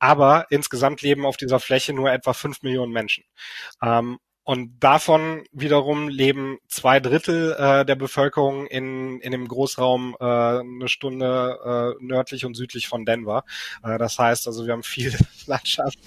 Aber 0.00 0.46
insgesamt 0.50 1.02
leben 1.02 1.24
auf 1.24 1.36
dieser 1.36 1.60
Fläche 1.60 1.92
nur 1.92 2.10
etwa 2.10 2.32
fünf 2.32 2.62
Millionen 2.62 2.92
Menschen. 2.92 3.24
Ähm, 3.80 4.18
und 4.48 4.82
davon 4.82 5.44
wiederum 5.52 6.08
leben 6.08 6.56
zwei 6.68 7.00
Drittel 7.00 7.52
äh, 7.58 7.84
der 7.84 7.96
Bevölkerung 7.96 8.66
in, 8.66 9.20
in 9.20 9.30
dem 9.30 9.46
Großraum 9.46 10.16
äh, 10.18 10.24
eine 10.24 10.88
Stunde 10.88 11.94
äh, 12.00 12.02
nördlich 12.02 12.46
und 12.46 12.54
südlich 12.54 12.88
von 12.88 13.04
Denver. 13.04 13.44
Äh, 13.84 13.98
das 13.98 14.18
heißt 14.18 14.46
also, 14.46 14.64
wir 14.64 14.72
haben 14.72 14.84
viel 14.84 15.14
Landschaft, 15.46 15.98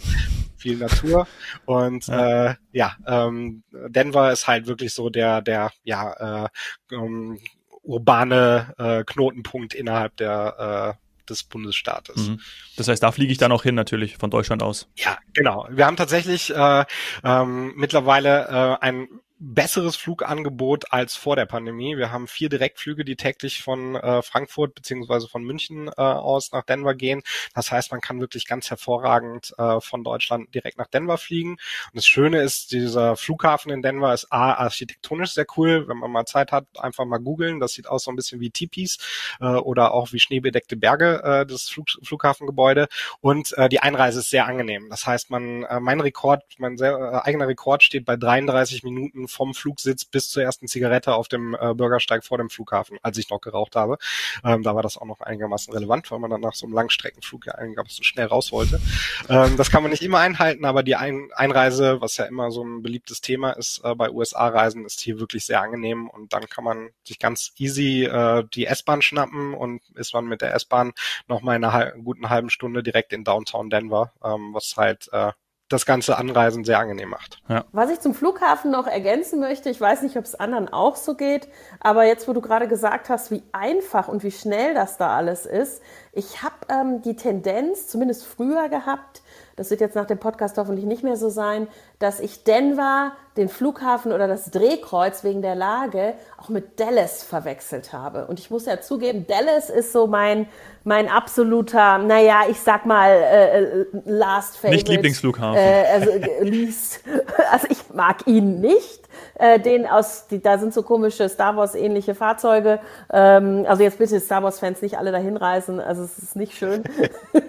viel 0.58 0.78
Natur 0.78 1.28
und 1.66 2.08
ja, 2.08 2.48
äh, 2.48 2.56
ja 2.72 2.96
ähm, 3.06 3.62
Denver 3.72 4.32
ist 4.32 4.48
halt 4.48 4.66
wirklich 4.66 4.92
so 4.92 5.12
der, 5.12 5.44
der 5.44 5.70
ja, 5.84 6.48
äh, 6.90 6.96
um, 6.96 7.38
urbane 7.84 8.74
äh, 8.80 9.04
Knotenpunkt 9.04 9.76
innerhalb 9.76 10.18
der 10.18 10.98
äh, 10.98 11.11
des 11.32 11.44
Bundesstaates. 11.44 12.30
Mhm. 12.30 12.40
Das 12.78 12.88
heißt, 12.88 13.02
da 13.02 13.12
fliege 13.12 13.32
ich 13.32 13.38
dann 13.38 13.52
auch 13.52 13.64
hin 13.64 13.76
natürlich 13.76 14.18
von 14.18 14.30
Deutschland 14.30 14.64
aus. 14.64 14.88
Ja, 14.96 15.18
genau. 15.34 15.68
Wir 15.72 15.86
haben 15.86 15.98
tatsächlich 15.98 16.54
äh, 16.54 16.86
ähm, 17.24 17.74
mittlerweile 17.76 18.78
äh, 18.82 18.86
ein 18.86 19.08
besseres 19.42 19.96
Flugangebot 19.96 20.94
als 20.94 21.16
vor 21.16 21.36
der 21.36 21.48
Pandemie. 21.48 21.98
Wir 21.98 22.12
haben 22.12 22.28
vier 22.28 22.48
Direktflüge, 22.48 23.04
die 23.04 23.16
täglich 23.16 23.64
von 23.64 23.96
äh, 23.96 24.22
Frankfurt 24.22 24.76
beziehungsweise 24.76 25.28
von 25.28 25.44
München 25.44 25.88
äh, 25.88 25.92
aus 26.02 26.52
nach 26.52 26.64
Denver 26.64 26.94
gehen. 26.94 27.24
Das 27.56 27.72
heißt, 27.72 27.92
man 27.92 28.02
kann 28.02 28.20
wirklich 28.20 28.48
ganz 28.48 28.70
hervorragend 28.70 29.54
äh, 29.58 29.82
von 29.82 30.04
Deutschland 30.04 30.54
direkt 30.54 30.78
nach 30.78 30.86
Denver 30.86 31.18
fliegen. 31.18 31.54
Und 31.54 31.96
das 31.96 32.06
Schöne 32.06 32.42
ist, 32.42 32.72
dieser 32.72 33.16
Flughafen 33.16 33.72
in 33.72 33.82
Denver 33.82 34.14
ist 34.14 34.32
A, 34.32 34.54
architektonisch 34.54 35.32
sehr 35.32 35.48
cool. 35.58 35.88
Wenn 35.88 35.98
man 35.98 36.12
mal 36.12 36.26
Zeit 36.26 36.52
hat, 36.52 36.68
einfach 36.78 37.06
mal 37.06 37.18
googeln. 37.18 37.60
Das 37.60 37.74
sieht 37.74 37.88
aus 37.88 38.04
so 38.04 38.12
ein 38.12 38.16
bisschen 38.16 38.42
wie 38.42 38.52
Tipis 38.52 39.00
äh, 39.40 39.46
oder 39.46 39.96
auch 39.96 40.14
wie 40.14 40.20
schneebedeckte 40.20 40.76
Berge, 40.76 41.22
äh, 41.24 41.46
das 41.48 41.68
Flug 41.68 41.88
Flughafengebäude. 42.04 42.88
Und 43.22 43.58
äh, 43.58 43.70
die 43.70 43.80
Einreise 43.80 44.20
ist 44.20 44.30
sehr 44.30 44.46
angenehm. 44.46 44.88
Das 44.92 45.08
heißt, 45.08 45.32
man, 45.32 45.64
äh, 45.64 45.80
mein 45.80 46.00
Rekord, 46.00 46.44
mein 46.60 46.78
sehr, 46.78 46.94
äh, 46.94 47.28
eigener 47.28 47.48
Rekord 47.48 47.82
steht 47.82 48.06
bei 48.06 48.16
33 48.16 48.84
Minuten 48.84 49.28
vom 49.32 49.54
Flugsitz 49.54 50.06
bis 50.06 50.30
zur 50.30 50.44
ersten 50.44 50.68
Zigarette 50.68 51.14
auf 51.14 51.28
dem 51.28 51.56
äh, 51.60 51.74
Bürgersteig 51.74 52.24
vor 52.24 52.38
dem 52.38 52.50
Flughafen, 52.50 52.98
als 53.02 53.18
ich 53.18 53.30
noch 53.30 53.42
geraucht 53.42 53.76
habe. 53.76 53.98
Ähm, 54.44 54.64
da 54.64 54.76
war 54.76 54.84
das 54.84 54.98
auch 54.98 55.06
noch 55.06 55.22
einigermaßen 55.22 55.74
relevant, 55.74 56.12
weil 56.12 56.20
man 56.20 56.30
dann 56.30 56.42
nach 56.42 56.54
so 56.54 56.66
einem 56.66 56.76
Langstreckenflug 56.76 57.46
ja 57.48 57.56
einigermaßen 57.56 58.04
schnell 58.04 58.28
raus 58.28 58.52
wollte. 58.52 58.82
Ähm, 59.30 59.58
das 59.58 59.72
kann 59.72 59.84
man 59.84 59.92
nicht 59.92 60.04
immer 60.04 60.20
einhalten, 60.20 60.66
aber 60.66 60.84
die 60.84 60.96
Ein 60.96 61.30
Einreise, 61.36 62.02
was 62.02 62.18
ja 62.18 62.26
immer 62.26 62.52
so 62.52 62.64
ein 62.64 62.82
beliebtes 62.82 63.22
Thema 63.22 63.52
ist 63.52 63.82
äh, 63.84 63.96
bei 63.96 64.10
USA-Reisen, 64.10 64.86
ist 64.86 65.00
hier 65.00 65.20
wirklich 65.20 65.46
sehr 65.46 65.62
angenehm 65.62 66.10
und 66.10 66.34
dann 66.34 66.48
kann 66.48 66.64
man 66.64 66.90
sich 67.04 67.20
ganz 67.20 67.54
easy 67.58 68.06
äh, 68.06 68.44
die 68.54 68.66
S-Bahn 68.66 69.02
schnappen 69.02 69.54
und 69.54 69.82
ist 69.96 70.14
man 70.14 70.26
mit 70.26 70.42
der 70.42 70.54
S-Bahn 70.54 70.94
noch 71.28 71.42
mal 71.42 71.56
in 71.56 71.64
einer 71.64 71.92
guten 72.04 72.30
halben 72.30 72.50
Stunde 72.50 72.84
direkt 72.84 73.14
in 73.14 73.24
Downtown 73.24 73.70
Denver, 73.70 74.14
ähm, 74.24 74.54
was 74.54 74.76
halt 74.78 75.10
äh, 75.12 75.32
das 75.72 75.86
ganze 75.86 76.18
Anreisen 76.18 76.64
sehr 76.64 76.80
angenehm 76.80 77.10
macht. 77.10 77.42
Ja. 77.48 77.66
Was 77.72 77.90
ich 77.90 78.00
zum 78.00 78.14
Flughafen 78.14 78.72
noch 78.72 78.88
ergänzen 78.88 79.40
möchte, 79.40 79.70
ich 79.70 79.80
weiß 79.80 80.02
nicht, 80.02 80.18
ob 80.18 80.26
es 80.26 80.36
anderen 80.36 80.70
auch 80.70 80.96
so 80.96 81.16
geht, 81.16 81.48
aber 81.80 82.06
jetzt, 82.06 82.28
wo 82.28 82.34
du 82.34 82.42
gerade 82.42 82.68
gesagt 82.68 83.10
hast, 83.10 83.32
wie 83.32 83.44
einfach 83.52 84.08
und 84.08 84.24
wie 84.24 84.32
schnell 84.32 84.74
das 84.74 84.98
da 84.98 85.16
alles 85.16 85.46
ist, 85.46 85.82
ich 86.14 86.44
habe 86.44 86.56
ähm, 86.68 87.02
die 87.02 87.16
Tendenz, 87.16 87.88
zumindest 87.88 88.26
früher 88.26 88.68
gehabt, 88.68 89.22
das 89.56 89.70
wird 89.70 89.80
jetzt 89.80 89.96
nach 89.96 90.08
dem 90.08 90.18
Podcast 90.18 90.58
hoffentlich 90.58 90.86
nicht 90.86 91.04
mehr 91.04 91.16
so 91.16 91.30
sein, 91.30 91.68
dass 92.00 92.20
ich 92.20 92.44
Denver, 92.44 93.14
den 93.38 93.48
Flughafen 93.48 94.12
oder 94.12 94.28
das 94.28 94.52
Drehkreuz 94.52 95.24
wegen 95.24 95.42
der 95.42 95.56
Lage 95.56 96.16
auch 96.38 96.50
mit 96.50 96.80
Dallas 96.80 97.24
verwechselt 97.24 97.94
habe. 97.94 98.28
Und 98.28 98.40
ich 98.40 98.50
muss 98.50 98.66
ja 98.66 98.82
zugeben, 98.82 99.26
Dallas 99.28 99.70
ist 99.70 99.94
so 99.94 100.08
mein, 100.08 100.48
mein 100.84 101.08
absoluter, 101.08 101.98
naja, 102.00 102.42
ich 102.50 102.60
sag 102.60 102.86
mal, 102.86 103.10
äh, 103.10 103.64
äh 103.64 103.86
Last 104.06 104.56
Favorite. 104.56 104.76
Nicht 104.76 104.88
Lieblingsflughafen. 104.90 105.58
Äh, 105.58 105.86
also, 105.94 106.12
least, 106.42 107.02
also 107.52 107.68
ich 107.70 107.94
mag 107.94 108.28
ihn 108.28 108.60
nicht. 108.60 109.08
Äh, 109.42 109.60
den 109.60 109.88
aus, 109.88 110.28
die, 110.28 110.40
da 110.40 110.60
sind 110.60 110.72
so 110.72 110.84
komische 110.84 111.28
Star 111.28 111.58
Wars 111.58 111.74
ähnliche 111.74 112.14
Fahrzeuge. 112.14 112.80
Ähm, 113.12 113.66
also 113.68 113.82
jetzt 113.82 113.98
bitte 113.98 114.20
Star 114.20 114.44
Wars 114.44 114.60
Fans 114.60 114.84
nicht 114.84 115.00
alle 115.00 115.12
dahin 115.12 115.36
reisen. 115.36 115.80
Also 115.80 116.04
es 116.04 116.20
ist 116.20 116.36
nicht 116.36 116.54
schön. 116.54 116.84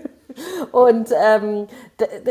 Und 0.72 1.11
ähm, 1.12 1.66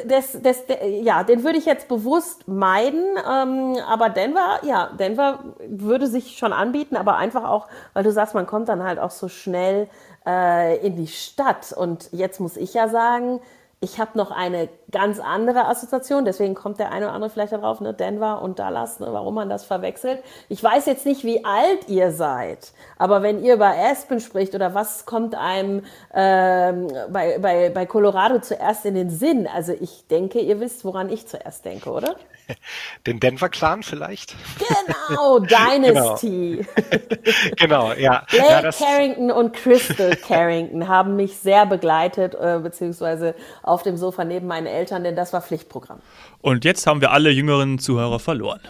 das, 0.08 0.40
das, 0.42 0.64
ja, 1.04 1.24
den 1.24 1.44
würde 1.44 1.60
ich 1.60 1.68
jetzt 1.68 1.88
bewusst 1.88 2.48
meiden. 2.48 3.04
Ähm, 3.18 3.78
aber 3.88 4.10
Denver, 4.10 4.62
ja, 4.64 4.90
Denver 4.98 5.44
würde 5.68 6.08
sich 6.08 6.40
schon 6.40 6.54
anbieten, 6.54 6.96
aber 6.96 7.18
einfach 7.18 7.48
auch, 7.48 7.68
weil 7.94 8.04
du 8.04 8.12
sagst, 8.12 8.34
man 8.34 8.48
kommt 8.48 8.68
dann 8.68 8.82
halt 8.82 8.98
auch 8.98 9.12
so 9.12 9.28
schnell 9.28 9.88
äh, 10.26 10.84
in 10.84 10.96
die 10.96 11.06
Stadt. 11.06 11.72
Und 11.72 12.10
jetzt 12.12 12.40
muss 12.40 12.58
ich 12.58 12.74
ja 12.74 12.88
sagen, 12.88 13.42
ich 13.84 14.00
habe 14.00 14.16
noch 14.16 14.30
eine 14.30 14.70
ganz 14.92 15.20
andere 15.20 15.66
Assoziation, 15.66 16.24
deswegen 16.24 16.54
kommt 16.54 16.78
der 16.80 16.92
eine 16.92 17.08
oder 17.08 17.16
andere 17.16 17.32
vielleicht 17.32 17.52
darauf, 17.52 17.82
ne, 17.82 17.96
Denver 17.96 18.44
und 18.44 18.60
Dallas, 18.60 19.00
ne, 19.00 19.08
warum 19.10 19.34
man 19.34 19.50
das 19.50 19.66
verwechselt. 19.66 20.20
Ich 20.50 20.64
weiß 20.64 20.86
jetzt 20.86 21.08
nicht, 21.08 21.24
wie 21.24 21.44
alt 21.44 21.90
ihr 21.90 22.12
seid, 22.12 22.74
aber 23.00 23.24
wenn 23.24 23.44
ihr 23.44 23.56
über 23.56 23.74
Aspen 23.76 24.20
spricht 24.20 24.54
oder 24.54 24.76
was 24.76 25.08
kommt 25.08 25.34
einem 25.34 25.84
ähm, 26.14 26.90
bei, 27.10 27.40
bei, 27.40 27.72
bei 27.72 27.88
Colorado 27.88 28.40
zuerst 28.40 28.86
in 28.86 28.94
den 28.94 29.10
Sinn? 29.10 29.48
Also 29.48 29.74
ich 29.74 30.06
denke, 30.08 30.40
ihr 30.40 30.60
wisst, 30.60 30.86
woran 30.86 31.10
ich 31.10 31.28
zuerst 31.28 31.66
denke, 31.66 31.90
oder? 31.90 32.18
Den 33.08 33.20
Denver 33.20 33.50
Clan 33.50 33.84
vielleicht? 33.84 34.36
Genau, 34.58 35.40
Dynasty. 35.40 36.66
genau, 37.58 37.94
ja. 37.94 38.26
Blake 38.30 38.64
ja, 38.64 38.72
Carrington 38.72 39.32
und 39.32 39.54
Crystal 39.54 40.16
Carrington 40.16 40.88
haben 40.88 41.16
mich 41.16 41.38
sehr 41.38 41.66
begleitet, 41.66 42.36
äh, 42.36 42.60
beziehungsweise 42.62 43.36
auf 43.64 43.84
dem 43.84 43.98
Sofa 43.98 44.24
neben 44.24 44.48
meinen 44.48 44.68
Eltern, 44.68 45.04
denn 45.04 45.16
das 45.16 45.34
war 45.34 45.42
Pflichtprogramm. 45.42 46.00
Und 46.42 46.66
jetzt 46.66 46.88
haben 46.88 47.02
wir 47.02 47.12
alle 47.12 47.30
jüngeren 47.30 47.78
Zuhörer 47.80 48.20
verloren. 48.20 48.62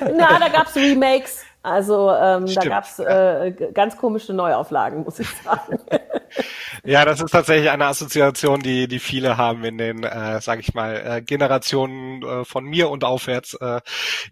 Na, 0.00 0.38
da 0.38 0.48
gab 0.48 0.66
es 0.68 0.76
Remakes. 0.76 1.44
Also 1.62 2.12
ähm, 2.12 2.46
da 2.46 2.60
gab 2.62 2.84
es 2.84 3.00
äh, 3.00 3.52
ganz 3.74 3.96
komische 3.96 4.32
Neuauflagen, 4.32 5.02
muss 5.02 5.18
ich 5.18 5.28
sagen. 5.28 5.78
ja, 6.84 7.04
das 7.04 7.20
ist 7.20 7.32
tatsächlich 7.32 7.68
eine 7.70 7.86
Assoziation, 7.86 8.60
die 8.60 8.86
die 8.86 9.00
viele 9.00 9.36
haben 9.36 9.64
in 9.64 9.76
den, 9.76 10.04
äh, 10.04 10.40
sage 10.40 10.60
ich 10.60 10.72
mal, 10.74 10.94
äh, 10.94 11.20
Generationen 11.20 12.22
äh, 12.22 12.44
von 12.44 12.64
mir 12.64 12.90
und 12.90 13.02
aufwärts. 13.02 13.54
Äh, 13.54 13.80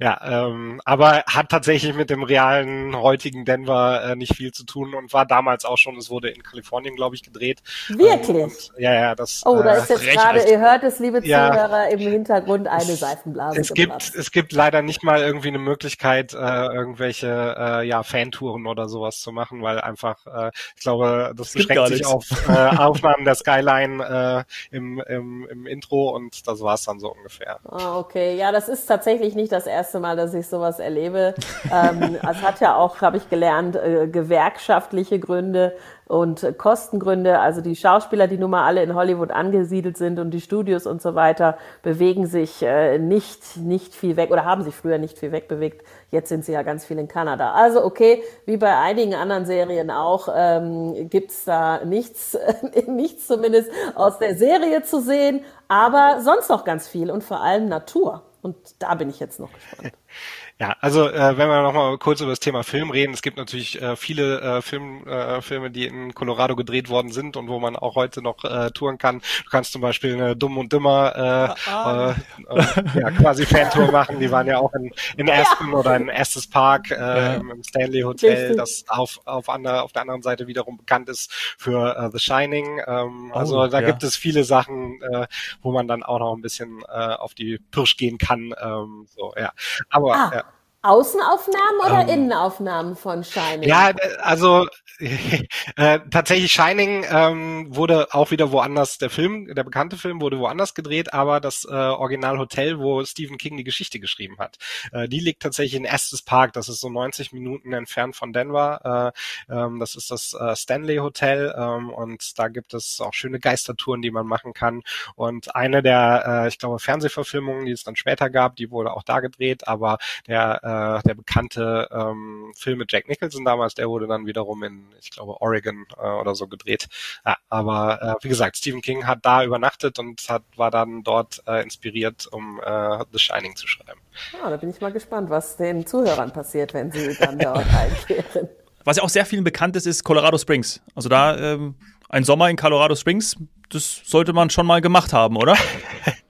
ja, 0.01 0.21
ähm, 0.47 0.81
aber 0.85 1.25
hat 1.27 1.49
tatsächlich 1.49 1.95
mit 1.97 2.11
dem 2.11 2.23
realen 2.23 2.95
heutigen 2.95 3.45
Denver 3.45 4.05
äh, 4.05 4.15
nicht 4.15 4.37
viel 4.37 4.53
zu 4.53 4.65
tun 4.65 4.95
und 4.95 5.13
war 5.13 5.27
damals 5.27 5.65
auch 5.65 5.79
schon. 5.79 5.97
Es 5.97 6.09
wurde 6.09 6.29
in 6.29 6.45
Kalifornien, 6.45 6.95
glaube 6.95 7.17
ich, 7.17 7.25
gedreht. 7.25 7.61
Wirklich? 7.89 8.29
Ähm, 8.29 8.45
und, 8.45 8.71
ja, 8.79 8.95
ja, 8.95 9.15
das. 9.17 9.43
Oh, 9.45 9.61
da 9.63 9.75
ist 9.75 9.91
jetzt 9.91 10.07
gerade, 10.07 10.49
ihr 10.49 10.61
hört 10.61 10.85
es, 10.85 11.01
liebe 11.01 11.21
Zuhörer, 11.23 11.89
ja, 11.89 11.89
im 11.89 11.99
Hintergrund 11.99 12.69
eine 12.69 12.95
Seifenblase. 12.95 13.61
Es 13.61 13.75
gibt, 13.75 14.15
es 14.15 14.31
gibt 14.31 14.53
leider 14.53 14.83
nicht 14.83 15.03
mal 15.03 15.21
irgendwie 15.21 15.49
eine 15.49 15.59
Möglichkeit, 15.59 16.33
äh, 16.35 16.37
irgendwelche 16.37 17.16
irgendwelche 17.23 17.57
äh, 17.59 17.87
ja, 17.87 18.03
Fantouren 18.03 18.67
oder 18.67 18.89
sowas 18.89 19.21
zu 19.21 19.33
machen, 19.33 19.63
weil 19.63 19.81
einfach, 19.81 20.27
äh, 20.27 20.51
ich 20.77 20.83
glaube, 20.83 21.33
das, 21.37 21.53
das 21.53 21.53
beschränkt 21.53 21.89
sich 21.89 22.07
auf 22.07 22.25
äh, 22.49 22.77
Aufnahmen 22.77 23.25
der 23.25 23.35
Skyline 23.35 24.47
äh, 24.71 24.77
im, 24.77 25.01
im, 25.07 25.47
im 25.49 25.67
Intro 25.67 26.11
und 26.11 26.47
das 26.47 26.61
war's 26.61 26.85
dann 26.85 26.99
so 26.99 27.13
ungefähr. 27.13 27.59
Ah, 27.65 27.99
okay. 27.99 28.37
Ja, 28.37 28.53
das 28.53 28.69
ist 28.69 28.87
tatsächlich 28.87 29.35
nicht 29.35 29.53
das 29.53 29.67
erste 29.67 30.01
Mal, 30.01 30.17
dass 30.17 30.35
ich 30.35 30.47
sowas 30.47 30.79
erlebe. 30.79 31.35
ähm, 31.73 32.19
es 32.29 32.43
hat 32.43 32.61
ja 32.61 32.77
auch, 32.77 33.01
habe 33.01 33.17
ich 33.17 33.29
gelernt, 33.29 33.77
äh, 33.77 34.09
gewerkschaftliche 34.09 35.19
Gründe 35.19 35.77
und 36.07 36.57
Kostengründe. 36.57 37.41
Also 37.41 37.61
die 37.61 37.77
Schauspieler, 37.77 38.29
die 38.29 38.39
nun 38.39 38.51
mal 38.51 38.65
alle 38.65 38.83
in 38.83 38.95
Hollywood 38.95 39.31
angesiedelt 39.31 39.97
sind 39.97 40.19
und 40.19 40.31
die 40.31 40.41
Studios 40.41 40.87
und 40.87 41.03
so 41.03 41.15
weiter, 41.15 41.59
bewegen 41.83 42.27
sich 42.27 42.63
äh, 42.63 42.99
nicht, 42.99 43.57
nicht 43.57 43.95
viel 43.95 44.17
weg 44.17 44.31
oder 44.31 44.45
haben 44.45 44.63
sich 44.63 44.75
früher 44.75 44.99
nicht 44.99 45.19
viel 45.19 45.33
wegbewegt. 45.33 45.85
Jetzt 46.11 46.29
sind 46.29 46.45
sie 46.45 46.53
ja 46.53 46.63
ganz 46.63 46.85
viel 46.85 46.99
in 46.99 47.09
Kanada. 47.09 47.53
Also 47.53 47.85
okay, 47.85 48.23
wie 48.45 48.57
bei 48.57 48.77
einigen 48.77 49.15
anderen 49.15 49.47
Serien 49.47 49.91
auch, 49.91 50.29
ähm, 50.35 51.09
gibt's 51.11 51.45
da 51.45 51.85
nichts, 51.85 52.39
nichts 52.87 53.27
zumindest 53.27 53.71
aus 53.95 54.19
der 54.19 54.37
Serie 54.37 54.83
zu 54.83 55.01
sehen, 55.01 55.45
aber 55.69 56.21
sonst 56.21 56.49
noch 56.49 56.65
ganz 56.65 56.87
viel 56.87 57.11
und 57.11 57.25
vor 57.25 57.41
allem 57.41 57.69
Natur. 57.69 58.23
Und 58.43 58.57
da 58.79 58.95
bin 58.95 59.11
ich 59.11 59.19
jetzt 59.19 59.41
noch 59.41 59.53
gespannt. 59.53 59.93
Ja, 60.59 60.75
also 60.81 61.07
äh, 61.07 61.37
wenn 61.37 61.49
wir 61.51 61.61
nochmal 61.61 61.99
kurz 61.99 62.23
über 62.23 62.31
das 62.31 62.41
Thema 62.41 62.63
Film 62.63 62.91
reden, 62.91 63.13
es 63.13 63.21
gibt 63.21 63.37
natürlich 63.37 63.83
äh, 63.83 63.95
viele 63.95 64.41
äh, 64.41 64.63
Film, 64.63 65.07
äh, 65.07 65.43
Filme, 65.43 65.71
die 65.71 65.85
in 65.85 66.15
Colorado 66.15 66.57
gedreht 66.57 66.89
worden 66.89 67.13
sind 67.13 67.37
und 67.37 67.49
wo 67.49 67.61
man 67.61 67.77
auch 67.77 67.95
heute 67.95 68.23
noch 68.23 68.43
äh, 68.43 68.71
touren 68.71 68.97
kann. 68.97 69.19
Du 69.45 69.51
kannst 69.51 69.73
zum 69.73 69.83
Beispiel 69.83 70.15
eine 70.15 70.35
Dumm 70.35 70.57
und 70.57 70.73
Dümmer 70.73 71.55
äh, 71.67 71.71
ah. 71.71 72.15
äh, 72.49 72.59
äh, 72.59 73.01
ja, 73.01 73.11
quasi 73.11 73.45
Fantour 73.45 73.93
machen. 73.93 74.19
Die 74.19 74.31
waren 74.31 74.47
ja 74.47 74.59
auch 74.59 74.73
in, 74.73 74.91
in 75.19 75.29
Aspen 75.29 75.73
ja. 75.73 75.75
oder 75.75 75.95
in 75.95 76.09
Estes 76.09 76.49
Park, 76.49 76.91
äh, 76.91 76.95
ja. 76.95 77.35
im 77.35 77.63
Stanley 77.63 78.01
Hotel, 78.01 78.39
Richtig. 78.39 78.57
das 78.57 78.85
auf, 78.89 79.21
auf, 79.27 79.51
andere, 79.51 79.83
auf 79.83 79.93
der 79.93 80.03
anderen 80.03 80.23
Seite 80.23 80.47
wiederum 80.47 80.79
bekannt 80.79 81.11
ist 81.11 81.31
für 81.59 81.99
äh, 81.99 82.11
The 82.11 82.19
Shining. 82.19 82.81
Ähm, 82.87 83.31
oh, 83.35 83.37
also 83.37 83.67
da 83.67 83.81
ja. 83.81 83.87
gibt 83.87 84.03
es 84.05 84.17
viele 84.17 84.43
Sachen, 84.43 85.03
äh, 85.03 85.27
wo 85.61 85.71
man 85.71 85.87
dann 85.87 86.03
auch 86.03 86.19
noch 86.19 86.35
ein 86.35 86.41
bisschen 86.41 86.83
äh, 86.89 87.13
auf 87.15 87.35
die 87.35 87.59
Pirsch 87.71 87.99
gehen 87.99 88.17
kann. 88.17 88.55
Ähm, 88.59 89.07
so, 89.15 89.35
ja. 89.37 89.53
Aber 89.91 90.15
ah. 90.15 90.33
ja. 90.35 90.46
Außenaufnahmen 90.87 91.81
oder 91.85 92.03
ähm, 92.03 92.09
Innenaufnahmen 92.09 92.97
von 92.97 93.25
Shining? 93.25 93.69
Ja, 93.69 93.93
also 94.21 94.67
äh, 95.77 96.01
tatsächlich 96.11 96.53
Shining 96.53 97.05
ähm, 97.11 97.67
wurde 97.75 98.09
auch 98.13 98.31
wieder 98.31 98.53
woanders, 98.53 98.99
der 98.99 99.11
Film, 99.11 99.55
der 99.55 99.65
bekannte 99.65 99.97
Film 99.97 100.21
wurde 100.21 100.39
woanders 100.39 100.75
gedreht, 100.75 101.13
aber 101.13 101.41
das 101.41 101.65
äh, 101.65 101.73
Original 101.73 102.39
Hotel, 102.39 102.79
wo 102.79 103.05
Stephen 103.05 103.37
King 103.37 103.57
die 103.57 103.65
Geschichte 103.65 104.01
geschrieben 104.01 104.39
hat, 104.39 104.57
äh, 104.93 105.09
die 105.09 105.21
liegt 105.21 105.43
tatsächlich 105.43 105.75
in 105.75 105.85
Estes 105.85 106.23
Park, 106.23 106.53
das 106.55 106.69
ist 106.69 106.81
so 106.81 106.89
90 106.89 107.33
Minuten 107.33 107.73
entfernt 107.73 108.17
von 108.17 108.33
Denver. 108.33 109.13
Äh, 109.49 109.55
ähm, 109.55 109.79
das 109.81 109.97
ist 109.97 110.11
das 110.11 110.35
äh, 110.35 110.57
Stanley 110.57 110.97
Hotel 110.97 111.55
ähm, 111.57 111.91
und 111.91 112.39
da 112.39 112.49
gibt 112.49 112.73
es 112.73 113.01
auch 113.01 113.13
schöne 113.13 113.39
Geistertouren, 113.39 114.03
die 114.03 114.11
man 114.11 114.27
machen 114.27 114.53
kann. 114.55 114.83
Und 115.15 115.55
eine 115.55 115.83
der, 115.83 116.45
äh, 116.45 116.49
ich 116.49 116.59
glaube, 116.59 116.79
Fernsehverfilmungen, 116.79 117.67
die 117.67 117.73
es 117.73 117.85
dann 117.85 117.97
später 117.97 118.31
gab, 118.31 118.57
die 118.57 118.71
wurde 118.71 118.93
auch 118.93 119.03
da 119.03 119.21
gedreht, 119.21 119.69
aber 119.69 119.99
der, 120.27 120.61
äh, 120.63 120.76
der 121.05 121.15
bekannte 121.15 121.89
ähm, 121.91 122.53
Film 122.57 122.79
mit 122.79 122.93
Jack 122.93 123.09
Nicholson 123.09 123.45
damals, 123.45 123.75
der 123.75 123.89
wurde 123.89 124.07
dann 124.07 124.27
wiederum 124.27 124.63
in 124.63 124.87
ich 125.01 125.11
glaube, 125.11 125.41
Oregon 125.41 125.87
äh, 125.97 126.09
oder 126.09 126.35
so 126.35 126.47
gedreht. 126.47 126.89
Ja, 127.25 127.37
aber 127.49 128.03
äh, 128.03 128.25
wie 128.25 128.29
gesagt, 128.29 128.57
Stephen 128.57 128.83
King 128.83 129.07
hat 129.07 129.21
da 129.23 129.45
übernachtet 129.45 129.99
und 129.99 130.21
hat, 130.29 130.43
war 130.57 130.71
dann 130.71 131.03
dort 131.03 131.43
äh, 131.47 131.63
inspiriert, 131.63 132.27
um 132.31 132.61
äh, 132.65 133.05
The 133.13 133.19
Shining 133.19 133.57
zu 133.57 133.67
schreiben. 133.67 134.01
Ah, 134.43 134.51
da 134.51 134.57
bin 134.57 134.71
ich 134.71 134.81
mal 134.81 134.93
gespannt, 134.93 135.31
was 135.31 135.57
den 135.57 135.87
Zuhörern 135.87 136.33
passiert, 136.33 136.75
wenn 136.75 136.91
sie 136.91 137.17
dann 137.19 137.39
dort 137.39 137.59
einkehren. 137.75 138.49
Was 138.85 138.99
ja 138.99 139.03
auch 139.03 139.09
sehr 139.09 139.27
vielen 139.27 139.45
bekannt 139.45 139.77
ist, 139.77 139.87
ist 139.87 140.05
Colorado 140.05 140.39
Springs. 140.39 140.81
Also 140.95 141.09
da 141.09 141.37
ähm, 141.37 141.75
ein 142.09 142.25
Sommer 142.25 142.49
in 142.51 142.57
Colorado 142.57 142.95
Springs, 142.95 143.37
das 143.69 144.03
sollte 144.05 144.33
man 144.33 144.51
schon 144.51 144.67
mal 144.67 144.81
gemacht 144.81 145.13
haben, 145.13 145.37
oder? 145.37 145.57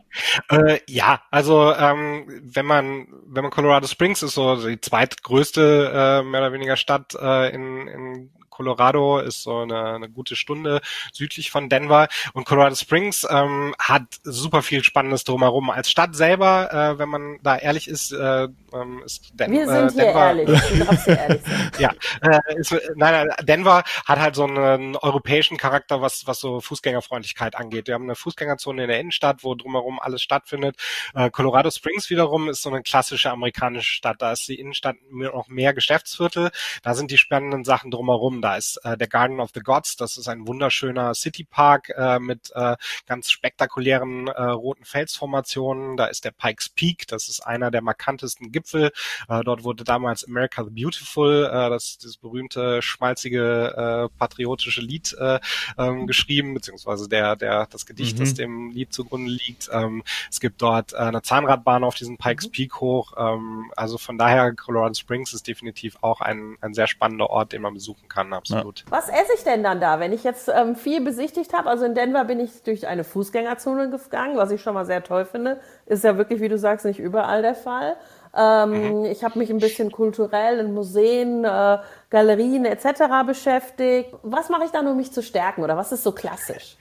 Äh, 0.48 0.80
ja, 0.88 1.22
also 1.30 1.72
ähm, 1.74 2.24
wenn 2.42 2.66
man 2.66 3.06
wenn 3.26 3.42
man 3.42 3.50
Colorado 3.50 3.86
Springs 3.86 4.22
ist 4.22 4.34
so 4.34 4.56
die 4.56 4.80
zweitgrößte 4.80 5.92
äh, 5.94 6.22
mehr 6.22 6.40
oder 6.40 6.52
weniger 6.52 6.76
Stadt 6.76 7.14
äh, 7.14 7.54
in, 7.54 7.88
in 7.88 8.30
Colorado 8.56 9.18
ist 9.18 9.42
so 9.42 9.58
eine, 9.58 9.94
eine 9.94 10.08
gute 10.08 10.34
Stunde 10.34 10.80
südlich 11.12 11.50
von 11.50 11.68
Denver 11.68 12.08
und 12.32 12.46
Colorado 12.46 12.74
Springs 12.74 13.26
ähm, 13.28 13.74
hat 13.78 14.04
super 14.22 14.62
viel 14.62 14.82
Spannendes 14.82 15.24
drumherum. 15.24 15.68
Als 15.68 15.90
Stadt 15.90 16.16
selber, 16.16 16.72
äh, 16.72 16.98
wenn 16.98 17.08
man 17.10 17.38
da 17.42 17.56
ehrlich 17.56 17.86
ist, 17.86 18.12
äh, 18.12 18.48
ähm, 18.72 19.02
ist 19.04 19.30
Den 19.34 19.52
Wir 19.52 19.66
sind 19.68 19.90
äh, 19.90 19.92
hier 19.92 20.04
Denver, 20.04 20.26
ehrlich. 20.26 21.06
ehrlich 21.06 21.42
ja, 21.78 21.90
äh, 22.22 22.56
ist, 22.56 22.72
nein, 22.94 23.26
nein, 23.26 23.46
Denver 23.46 23.84
hat 24.06 24.18
halt 24.18 24.34
so 24.34 24.44
einen 24.44 24.96
europäischen 24.96 25.58
Charakter, 25.58 26.00
was 26.00 26.26
was 26.26 26.40
so 26.40 26.60
Fußgängerfreundlichkeit 26.60 27.56
angeht. 27.56 27.88
Wir 27.88 27.94
haben 27.94 28.04
eine 28.04 28.14
Fußgängerzone 28.14 28.84
in 28.84 28.88
der 28.88 29.00
Innenstadt, 29.00 29.44
wo 29.44 29.54
drumherum 29.54 29.98
alles 30.00 30.22
stattfindet. 30.22 30.76
Äh, 31.14 31.28
Colorado 31.30 31.70
Springs 31.70 32.08
wiederum 32.08 32.48
ist 32.48 32.62
so 32.62 32.70
eine 32.70 32.82
klassische 32.82 33.30
amerikanische 33.30 33.92
Stadt. 33.92 34.22
Da 34.22 34.32
ist 34.32 34.48
die 34.48 34.58
Innenstadt 34.58 34.96
noch 35.10 35.48
mehr 35.48 35.74
Geschäftsviertel. 35.74 36.50
Da 36.82 36.94
sind 36.94 37.10
die 37.10 37.18
spannenden 37.18 37.64
Sachen 37.64 37.90
drumherum. 37.90 38.40
Da 38.46 38.54
ist 38.54 38.76
äh, 38.84 38.96
der 38.96 39.08
Garden 39.08 39.40
of 39.40 39.50
the 39.54 39.60
Gods. 39.60 39.96
Das 39.96 40.16
ist 40.16 40.28
ein 40.28 40.46
wunderschöner 40.46 41.14
Citypark 41.14 41.92
äh, 41.96 42.20
mit 42.20 42.52
äh, 42.54 42.76
ganz 43.04 43.28
spektakulären 43.28 44.28
äh, 44.28 44.40
roten 44.40 44.84
Felsformationen. 44.84 45.96
Da 45.96 46.06
ist 46.06 46.24
der 46.24 46.30
Pikes 46.30 46.68
Peak. 46.68 47.08
Das 47.08 47.28
ist 47.28 47.40
einer 47.40 47.72
der 47.72 47.82
markantesten 47.82 48.52
Gipfel. 48.52 48.92
Äh, 49.28 49.42
dort 49.42 49.64
wurde 49.64 49.82
damals 49.82 50.24
America 50.24 50.62
the 50.62 50.70
Beautiful, 50.70 51.44
äh, 51.44 51.70
das, 51.70 51.98
das 51.98 52.18
berühmte 52.18 52.82
schmalzige 52.82 54.10
äh, 54.12 54.16
patriotische 54.16 54.80
Lied 54.80 55.16
äh, 55.18 55.40
ähm, 55.76 56.06
geschrieben, 56.06 56.54
beziehungsweise 56.54 57.08
der 57.08 57.34
der 57.34 57.66
das 57.66 57.84
Gedicht, 57.84 58.16
mhm. 58.16 58.20
das 58.20 58.34
dem 58.34 58.70
Lied 58.70 58.92
zugrunde 58.92 59.32
liegt. 59.32 59.68
Ähm, 59.72 60.04
es 60.30 60.38
gibt 60.38 60.62
dort 60.62 60.92
äh, 60.92 60.98
eine 60.98 61.22
Zahnradbahn 61.22 61.82
auf 61.82 61.96
diesen 61.96 62.16
Pikes 62.16 62.46
mhm. 62.46 62.52
Peak 62.52 62.80
hoch. 62.80 63.12
Ähm, 63.16 63.72
also 63.74 63.98
von 63.98 64.18
daher 64.18 64.54
Colorado 64.54 64.94
Springs 64.94 65.34
ist 65.34 65.48
definitiv 65.48 65.96
auch 66.00 66.20
ein, 66.20 66.56
ein 66.60 66.74
sehr 66.74 66.86
spannender 66.86 67.28
Ort, 67.28 67.52
den 67.52 67.62
man 67.62 67.74
besuchen 67.74 68.06
kann, 68.08 68.35
absolut. 68.36 68.80
Ja. 68.80 68.86
Was 68.90 69.08
esse 69.08 69.32
ich 69.34 69.44
denn 69.44 69.62
dann 69.62 69.80
da, 69.80 70.00
wenn 70.00 70.12
ich 70.12 70.24
jetzt 70.24 70.48
ähm, 70.48 70.76
viel 70.76 71.02
besichtigt 71.02 71.52
habe? 71.52 71.68
Also 71.68 71.84
in 71.84 71.94
Denver 71.94 72.24
bin 72.24 72.40
ich 72.40 72.62
durch 72.62 72.86
eine 72.86 73.04
Fußgängerzone 73.04 73.90
gegangen, 73.90 74.36
was 74.36 74.50
ich 74.50 74.62
schon 74.62 74.74
mal 74.74 74.84
sehr 74.84 75.02
toll 75.02 75.24
finde. 75.24 75.60
Ist 75.86 76.04
ja 76.04 76.16
wirklich, 76.16 76.40
wie 76.40 76.48
du 76.48 76.58
sagst, 76.58 76.84
nicht 76.84 76.98
überall 76.98 77.42
der 77.42 77.54
Fall. 77.54 77.96
Ähm, 78.36 79.00
mhm. 79.00 79.04
Ich 79.06 79.24
habe 79.24 79.38
mich 79.38 79.50
ein 79.50 79.58
bisschen 79.58 79.90
kulturell 79.90 80.58
in 80.58 80.74
Museen, 80.74 81.44
äh, 81.44 81.78
Galerien 82.10 82.66
etc. 82.66 83.24
beschäftigt. 83.26 84.14
Was 84.22 84.50
mache 84.50 84.64
ich 84.64 84.70
dann, 84.70 84.86
um 84.86 84.96
mich 84.96 85.12
zu 85.12 85.22
stärken 85.22 85.62
oder 85.62 85.76
was 85.76 85.90
ist 85.92 86.02
so 86.02 86.12
klassisch? 86.12 86.76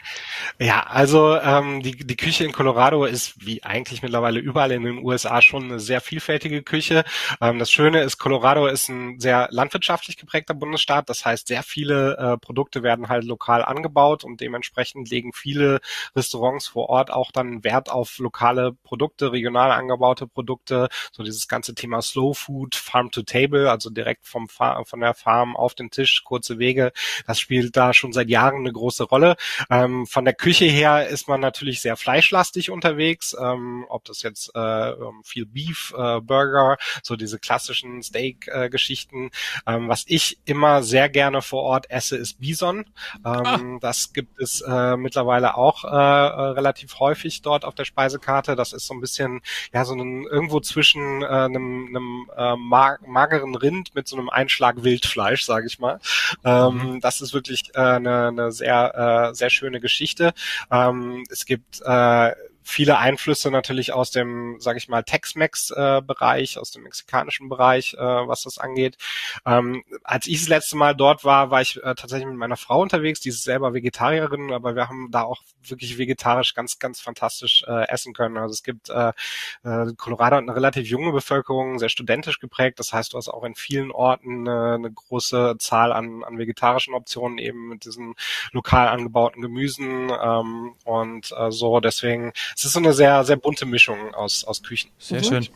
Ja, 0.57 0.83
also 0.83 1.35
ähm, 1.37 1.81
die, 1.83 1.97
die 1.97 2.15
Küche 2.15 2.45
in 2.45 2.53
Colorado 2.53 3.03
ist 3.03 3.45
wie 3.45 3.61
eigentlich 3.63 4.01
mittlerweile 4.01 4.39
überall 4.39 4.71
in 4.71 4.83
den 4.83 4.99
USA 4.99 5.41
schon 5.41 5.65
eine 5.65 5.81
sehr 5.81 5.99
vielfältige 5.99 6.63
Küche. 6.63 7.03
Ähm, 7.41 7.59
das 7.59 7.69
Schöne 7.71 8.01
ist, 8.03 8.19
Colorado 8.19 8.65
ist 8.67 8.87
ein 8.87 9.19
sehr 9.19 9.49
landwirtschaftlich 9.51 10.15
geprägter 10.15 10.53
Bundesstaat. 10.53 11.09
Das 11.09 11.25
heißt, 11.25 11.47
sehr 11.49 11.61
viele 11.61 12.15
äh, 12.17 12.37
Produkte 12.37 12.83
werden 12.83 13.09
halt 13.09 13.25
lokal 13.25 13.65
angebaut 13.65 14.23
und 14.23 14.39
dementsprechend 14.39 15.09
legen 15.09 15.33
viele 15.33 15.81
Restaurants 16.15 16.67
vor 16.67 16.87
Ort 16.87 17.11
auch 17.11 17.31
dann 17.33 17.65
Wert 17.65 17.91
auf 17.91 18.17
lokale 18.19 18.71
Produkte, 18.71 19.33
regional 19.33 19.71
angebaute 19.71 20.25
Produkte. 20.25 20.87
So 21.11 21.23
dieses 21.23 21.49
ganze 21.49 21.75
Thema 21.75 22.01
Slow 22.01 22.33
Food, 22.33 22.75
Farm 22.75 23.11
to 23.11 23.23
Table, 23.23 23.69
also 23.69 23.89
direkt 23.89 24.25
vom 24.25 24.47
Far 24.47 24.85
von 24.85 25.01
der 25.01 25.15
Farm 25.15 25.57
auf 25.57 25.75
den 25.75 25.89
Tisch, 25.91 26.23
kurze 26.23 26.59
Wege. 26.59 26.93
Das 27.27 27.41
spielt 27.41 27.75
da 27.75 27.93
schon 27.93 28.13
seit 28.13 28.29
Jahren 28.29 28.59
eine 28.59 28.71
große 28.71 29.03
Rolle. 29.03 29.35
Ähm, 29.69 30.05
von 30.05 30.23
der 30.23 30.33
Küche 30.45 30.65
her 30.65 31.07
ist 31.07 31.27
man 31.27 31.39
natürlich 31.39 31.81
sehr 31.81 31.97
fleischlastig 31.97 32.69
unterwegs, 32.69 33.35
ähm, 33.39 33.85
ob 33.89 34.05
das 34.05 34.21
jetzt 34.21 34.51
äh, 34.55 34.59
ähm, 34.91 35.21
viel 35.23 35.45
Beef, 35.45 35.93
äh, 35.97 36.21
Burger, 36.21 36.77
so 37.01 37.15
diese 37.15 37.39
klassischen 37.39 38.03
Steak-Geschichten. 38.03 39.31
Äh, 39.65 39.75
ähm, 39.75 39.87
was 39.87 40.03
ich 40.07 40.37
immer 40.45 40.83
sehr 40.83 41.09
gerne 41.09 41.41
vor 41.41 41.63
Ort 41.63 41.89
esse, 41.89 42.17
ist 42.17 42.39
Bison. 42.39 42.85
Ähm, 43.25 43.25
ah. 43.25 43.77
Das 43.81 44.13
gibt 44.13 44.39
es 44.39 44.61
äh, 44.61 44.97
mittlerweile 44.97 45.55
auch 45.55 45.83
äh, 45.83 45.87
äh, 45.87 45.91
relativ 46.51 46.99
häufig 46.99 47.41
dort 47.41 47.65
auf 47.65 47.73
der 47.73 47.85
Speisekarte. 47.85 48.55
Das 48.55 48.73
ist 48.73 48.85
so 48.85 48.93
ein 48.93 49.01
bisschen 49.01 49.41
ja 49.73 49.83
so 49.83 49.95
ein 49.95 50.25
irgendwo 50.25 50.59
zwischen 50.59 51.23
äh, 51.23 51.25
einem, 51.25 51.87
einem 51.87 52.29
äh, 52.35 52.55
mageren 52.55 53.55
Rind 53.55 53.95
mit 53.95 54.07
so 54.07 54.15
einem 54.15 54.29
Einschlag 54.29 54.83
Wild 54.83 55.05
Wildfleisch, 55.05 55.43
sage 55.43 55.67
ich 55.67 55.79
mal. 55.79 55.99
Ähm, 56.43 56.93
mhm. 56.93 57.01
Das 57.01 57.21
ist 57.21 57.33
wirklich 57.33 57.71
äh, 57.73 57.79
eine, 57.79 58.27
eine 58.27 58.51
sehr, 58.51 59.29
äh, 59.31 59.35
sehr 59.35 59.49
schöne 59.49 59.79
Geschichte. 59.79 60.33
Ähm, 60.71 61.23
es 61.29 61.45
gibt 61.45 61.81
äh, 61.85 62.31
viele 62.65 62.97
Einflüsse 62.97 63.51
natürlich 63.51 63.93
aus 63.93 64.09
dem, 64.09 64.57
sage 64.59 64.79
ich 64.79 64.89
mal, 64.89 65.03
Tex-Mex-Bereich, 65.03 66.55
äh, 66.55 66.59
aus 66.59 66.71
dem 66.71 66.83
mexikanischen 66.83 67.47
Bereich, 67.47 67.93
äh, 67.93 67.99
was 67.99 68.41
das 68.41 68.57
angeht. 68.57 68.97
Ähm, 69.45 69.83
als 70.03 70.25
ich 70.25 70.39
das 70.39 70.49
letzte 70.49 70.75
Mal 70.75 70.95
dort 70.95 71.23
war, 71.23 71.51
war 71.51 71.61
ich 71.61 71.77
äh, 71.77 71.93
tatsächlich 71.93 72.27
mit 72.27 72.37
meiner 72.37 72.57
Frau 72.57 72.81
unterwegs, 72.81 73.19
die 73.19 73.29
ist 73.29 73.43
selber 73.43 73.73
Vegetarierin, 73.73 74.51
aber 74.51 74.75
wir 74.75 74.89
haben 74.89 75.09
da 75.11 75.21
auch 75.21 75.43
wirklich 75.61 75.97
vegetarisch 75.97 76.55
ganz, 76.55 76.79
ganz 76.79 76.99
fantastisch 76.99 77.63
essen 77.65 78.13
können. 78.13 78.37
Also 78.37 78.53
es 78.53 78.63
gibt 78.63 78.89
äh, 78.89 79.11
Colorado 79.97 80.35
hat 80.37 80.43
eine 80.43 80.55
relativ 80.55 80.87
junge 80.87 81.11
Bevölkerung, 81.11 81.79
sehr 81.79 81.89
studentisch 81.89 82.39
geprägt. 82.39 82.79
Das 82.79 82.93
heißt, 82.93 83.13
du 83.13 83.17
hast 83.17 83.29
auch 83.29 83.43
in 83.43 83.55
vielen 83.55 83.91
Orten 83.91 84.47
eine 84.47 84.91
große 84.91 85.55
Zahl 85.59 85.91
an, 85.91 86.23
an 86.23 86.37
vegetarischen 86.37 86.93
Optionen 86.93 87.37
eben 87.37 87.69
mit 87.69 87.85
diesen 87.85 88.15
lokal 88.51 88.87
angebauten 88.87 89.41
Gemüsen 89.41 90.11
ähm, 90.11 90.75
und 90.83 91.33
so. 91.49 91.79
Deswegen 91.79 92.31
es 92.55 92.65
ist 92.65 92.73
so 92.73 92.79
eine 92.79 92.93
sehr, 92.93 93.23
sehr 93.23 93.35
bunte 93.35 93.65
Mischung 93.65 94.13
aus, 94.13 94.45
aus 94.45 94.63
Küchen. 94.63 94.89
Sehr 94.97 95.19
mhm. 95.19 95.23
schön. 95.23 95.47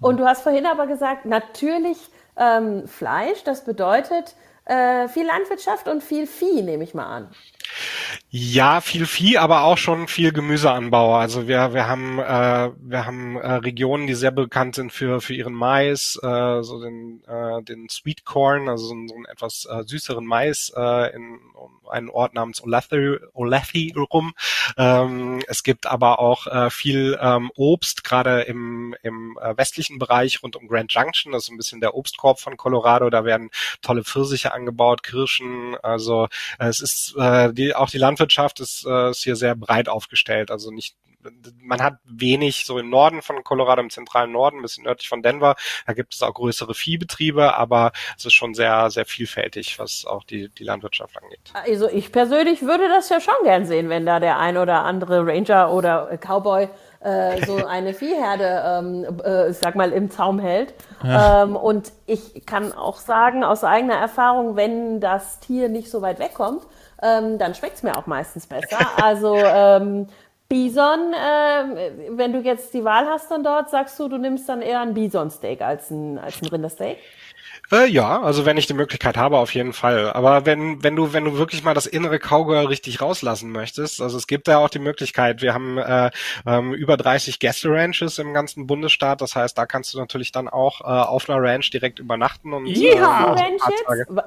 Und 0.00 0.18
du 0.18 0.26
hast 0.26 0.42
vorhin 0.42 0.66
aber 0.66 0.86
gesagt, 0.86 1.24
natürlich 1.24 1.98
ähm, 2.36 2.88
Fleisch, 2.88 3.44
das 3.44 3.64
bedeutet 3.64 4.34
äh, 4.64 5.08
viel 5.08 5.26
Landwirtschaft 5.26 5.86
und 5.86 6.02
viel 6.02 6.26
Vieh, 6.26 6.62
nehme 6.62 6.82
ich 6.82 6.94
mal 6.94 7.06
an. 7.06 7.30
Ja, 8.34 8.80
viel 8.80 9.04
Vieh, 9.04 9.36
aber 9.36 9.64
auch 9.64 9.76
schon 9.76 10.08
viel 10.08 10.32
Gemüseanbau. 10.32 11.16
Also 11.16 11.48
wir 11.48 11.74
wir 11.74 11.86
haben 11.86 12.18
äh, 12.18 12.70
wir 12.78 13.04
haben 13.04 13.36
äh, 13.36 13.52
Regionen, 13.56 14.06
die 14.06 14.14
sehr 14.14 14.30
bekannt 14.30 14.74
sind 14.74 14.90
für 14.90 15.20
für 15.20 15.34
ihren 15.34 15.52
Mais, 15.52 16.18
äh, 16.22 16.62
so 16.62 16.80
den 16.80 17.22
äh, 17.26 17.62
den 17.62 17.90
Sweet 17.90 18.24
Corn, 18.24 18.70
also 18.70 18.86
so, 18.86 18.94
so 19.06 19.14
einen 19.16 19.26
etwas 19.26 19.66
äh, 19.70 19.82
süßeren 19.84 20.24
Mais 20.24 20.72
äh, 20.74 21.14
in 21.14 21.40
um 21.54 21.78
einen 21.90 22.08
Ort 22.08 22.32
namens 22.32 22.62
Olathe, 22.62 23.20
Olathe 23.34 23.90
rum. 24.10 24.32
Ähm, 24.78 25.42
es 25.46 25.62
gibt 25.62 25.86
aber 25.86 26.18
auch 26.18 26.46
äh, 26.46 26.70
viel 26.70 27.18
ähm, 27.20 27.50
Obst, 27.54 28.02
gerade 28.02 28.40
im 28.42 28.94
im 29.02 29.38
äh, 29.42 29.54
westlichen 29.58 29.98
Bereich 29.98 30.42
rund 30.42 30.56
um 30.56 30.68
Grand 30.68 30.90
Junction, 30.90 31.32
das 31.32 31.42
ist 31.44 31.50
ein 31.50 31.58
bisschen 31.58 31.82
der 31.82 31.94
Obstkorb 31.94 32.40
von 32.40 32.56
Colorado. 32.56 33.10
Da 33.10 33.26
werden 33.26 33.50
tolle 33.82 34.04
Pfirsiche 34.04 34.54
angebaut, 34.54 35.02
Kirschen. 35.02 35.76
Also 35.82 36.28
äh, 36.58 36.68
es 36.68 36.80
ist 36.80 37.14
äh, 37.18 37.52
die, 37.52 37.74
auch 37.74 37.90
die 37.90 37.98
Landwirtschaft 37.98 38.21
ist, 38.60 38.86
äh, 38.86 39.10
ist 39.10 39.22
hier 39.22 39.36
sehr 39.36 39.54
breit 39.54 39.88
aufgestellt. 39.88 40.50
Also 40.50 40.70
nicht 40.70 40.96
man 41.60 41.82
hat 41.82 41.94
wenig 42.04 42.64
so 42.66 42.78
im 42.78 42.90
Norden 42.90 43.22
von 43.22 43.42
Colorado, 43.44 43.80
im 43.82 43.90
zentralen 43.90 44.32
Norden, 44.32 44.58
ein 44.58 44.62
bisschen 44.62 44.84
nördlich 44.84 45.08
von 45.08 45.22
Denver. 45.22 45.56
Da 45.86 45.92
gibt 45.92 46.14
es 46.14 46.22
auch 46.22 46.34
größere 46.34 46.74
Viehbetriebe, 46.74 47.56
aber 47.56 47.92
es 48.16 48.24
ist 48.24 48.34
schon 48.34 48.54
sehr, 48.54 48.90
sehr 48.90 49.04
vielfältig, 49.04 49.78
was 49.78 50.04
auch 50.06 50.24
die, 50.24 50.48
die 50.48 50.64
Landwirtschaft 50.64 51.16
angeht. 51.22 51.52
Also 51.66 51.88
ich 51.88 52.12
persönlich 52.12 52.62
würde 52.62 52.88
das 52.88 53.08
ja 53.08 53.20
schon 53.20 53.34
gern 53.44 53.66
sehen, 53.66 53.88
wenn 53.88 54.06
da 54.06 54.20
der 54.20 54.38
ein 54.38 54.56
oder 54.56 54.84
andere 54.84 55.26
Ranger 55.26 55.72
oder 55.72 56.18
Cowboy 56.18 56.68
äh, 57.00 57.44
so 57.46 57.56
eine 57.66 57.94
Viehherde, 57.94 58.62
ähm, 58.66 59.20
äh, 59.24 59.50
ich 59.50 59.58
sag 59.58 59.74
mal, 59.74 59.92
im 59.92 60.10
Zaum 60.10 60.38
hält. 60.38 60.74
Ja. 61.04 61.44
Ähm, 61.44 61.56
und 61.56 61.92
ich 62.06 62.44
kann 62.46 62.72
auch 62.72 62.98
sagen, 62.98 63.44
aus 63.44 63.64
eigener 63.64 63.96
Erfahrung, 63.96 64.56
wenn 64.56 65.00
das 65.00 65.40
Tier 65.40 65.68
nicht 65.68 65.90
so 65.90 66.02
weit 66.02 66.18
wegkommt, 66.18 66.62
ähm, 67.02 67.38
dann 67.38 67.54
schmeckt's 67.54 67.82
mir 67.82 67.96
auch 67.96 68.06
meistens 68.06 68.46
besser. 68.46 68.78
Also 69.02 69.36
ähm, 69.36 70.06
Bison, 70.48 71.14
äh, 71.14 71.92
wenn 72.10 72.32
du 72.32 72.40
jetzt 72.40 72.74
die 72.74 72.84
Wahl 72.84 73.06
hast 73.06 73.30
dann 73.30 73.42
dort, 73.42 73.70
sagst 73.70 73.98
du, 73.98 74.08
du 74.08 74.18
nimmst 74.18 74.48
dann 74.48 74.62
eher 74.62 74.80
ein 74.80 74.94
Bison-Steak 74.94 75.62
als 75.62 75.90
ein, 75.90 76.18
als 76.18 76.42
ein 76.42 76.48
Rindersteak? 76.48 76.98
Äh, 77.72 77.86
ja, 77.86 78.20
also 78.20 78.44
wenn 78.44 78.58
ich 78.58 78.66
die 78.66 78.74
Möglichkeit 78.74 79.16
habe, 79.16 79.38
auf 79.38 79.54
jeden 79.54 79.72
Fall. 79.72 80.12
Aber 80.12 80.44
wenn, 80.44 80.82
wenn 80.82 80.94
du, 80.94 81.14
wenn 81.14 81.24
du 81.24 81.38
wirklich 81.38 81.64
mal 81.64 81.72
das 81.72 81.86
innere 81.86 82.18
Cowgirl 82.18 82.66
richtig 82.66 83.00
rauslassen 83.00 83.50
möchtest, 83.50 84.02
also 84.02 84.18
es 84.18 84.26
gibt 84.26 84.46
da 84.46 84.58
auch 84.58 84.68
die 84.68 84.78
Möglichkeit, 84.78 85.40
wir 85.40 85.54
haben 85.54 85.78
äh, 85.78 86.10
ähm, 86.44 86.74
über 86.74 86.98
30 86.98 87.38
Gäste 87.38 87.70
Ranches 87.70 88.18
im 88.18 88.34
ganzen 88.34 88.66
Bundesstaat, 88.66 89.22
das 89.22 89.34
heißt, 89.36 89.56
da 89.56 89.64
kannst 89.64 89.94
du 89.94 89.98
natürlich 89.98 90.32
dann 90.32 90.48
auch 90.48 90.82
äh, 90.82 90.84
auf 90.84 91.30
einer 91.30 91.42
Ranch 91.42 91.70
direkt 91.70 91.98
übernachten 91.98 92.52
und 92.52 92.66
äh, 92.66 92.94
ja. 92.94 93.34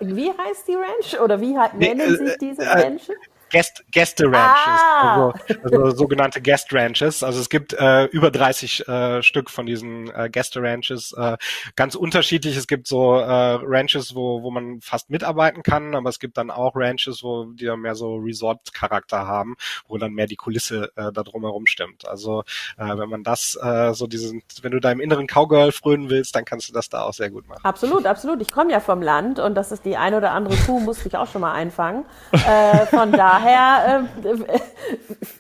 Wie 0.02 0.30
heißt 0.30 0.68
die 0.68 0.74
Ranch 0.74 1.22
oder 1.24 1.40
wie 1.40 1.54
nennen 1.78 1.98
nee, 1.98 2.16
sich 2.16 2.38
diese 2.40 2.64
äh, 2.64 2.84
Ranches? 2.84 3.16
Gäste, 3.56 3.84
Gäste 3.90 4.26
Ranches. 4.26 4.82
Ah. 4.82 5.32
Also, 5.64 5.78
also 5.78 5.90
sogenannte 5.92 6.42
Guest 6.42 6.74
Ranches. 6.74 7.24
Also 7.24 7.40
es 7.40 7.50
gibt 7.50 7.72
äh, 7.72 8.04
über 8.08 8.30
30 8.30 8.86
äh, 8.86 9.24
Stück 9.24 9.50
von 9.50 9.66
diesen 9.66 10.14
äh, 10.14 10.30
Guest 10.30 10.58
Ranches. 10.58 11.14
Äh, 11.14 11.38
ganz 11.78 11.96
unterschiedlich. 11.96 12.58
Es 12.58 12.68
gibt 12.68 12.86
so 12.86 13.16
äh, 13.16 13.24
Ranches, 13.62 14.14
wo, 14.14 14.44
wo 14.44 14.52
man 14.52 14.82
fast 14.82 15.10
mitarbeiten 15.10 15.64
kann, 15.64 15.96
aber 15.96 16.10
es 16.10 16.20
gibt 16.20 16.38
dann 16.38 16.52
auch 16.52 16.74
Ranches, 16.76 17.24
wo 17.24 17.46
die 17.46 17.64
dann 17.64 17.80
mehr 17.80 17.96
so 17.96 18.18
Resort-Charakter 18.18 19.26
haben, 19.26 19.56
wo 19.88 19.98
dann 19.98 20.12
mehr 20.12 20.28
die 20.28 20.36
Kulisse 20.36 20.92
äh, 20.98 21.14
da 21.14 21.24
drumherum 21.24 21.66
stimmt. 21.66 22.06
Also 22.06 22.44
äh, 22.78 22.98
wenn 22.98 23.08
man 23.08 23.24
das 23.24 23.58
äh, 23.62 23.94
so 23.94 24.06
diesen, 24.06 24.44
wenn 24.64 24.74
du 24.74 24.82
deinem 24.82 25.00
inneren 25.00 25.28
Cowgirl 25.28 25.72
frönen 25.72 26.10
willst, 26.10 26.36
dann 26.36 26.44
kannst 26.44 26.68
du 26.68 26.74
das 26.74 26.90
da 26.90 27.04
auch 27.04 27.14
sehr 27.14 27.30
gut 27.30 27.48
machen. 27.48 27.62
Absolut, 27.64 28.06
absolut. 28.06 28.42
Ich 28.42 28.52
komme 28.52 28.74
ja 28.74 28.82
vom 28.82 29.02
Land 29.02 29.40
und 29.40 29.56
das 29.56 29.72
ist 29.72 29.86
die 29.86 29.96
eine 29.96 30.18
oder 30.18 30.32
andere 30.32 30.58
Kuh, 30.58 30.82
musste 30.82 31.08
ich 31.08 31.16
auch 31.16 31.28
schon 31.32 31.40
mal 31.40 31.54
einfangen. 31.54 32.04
Äh, 32.34 32.86
von 32.88 33.12
daher, 33.14 33.45
äh, 33.46 34.00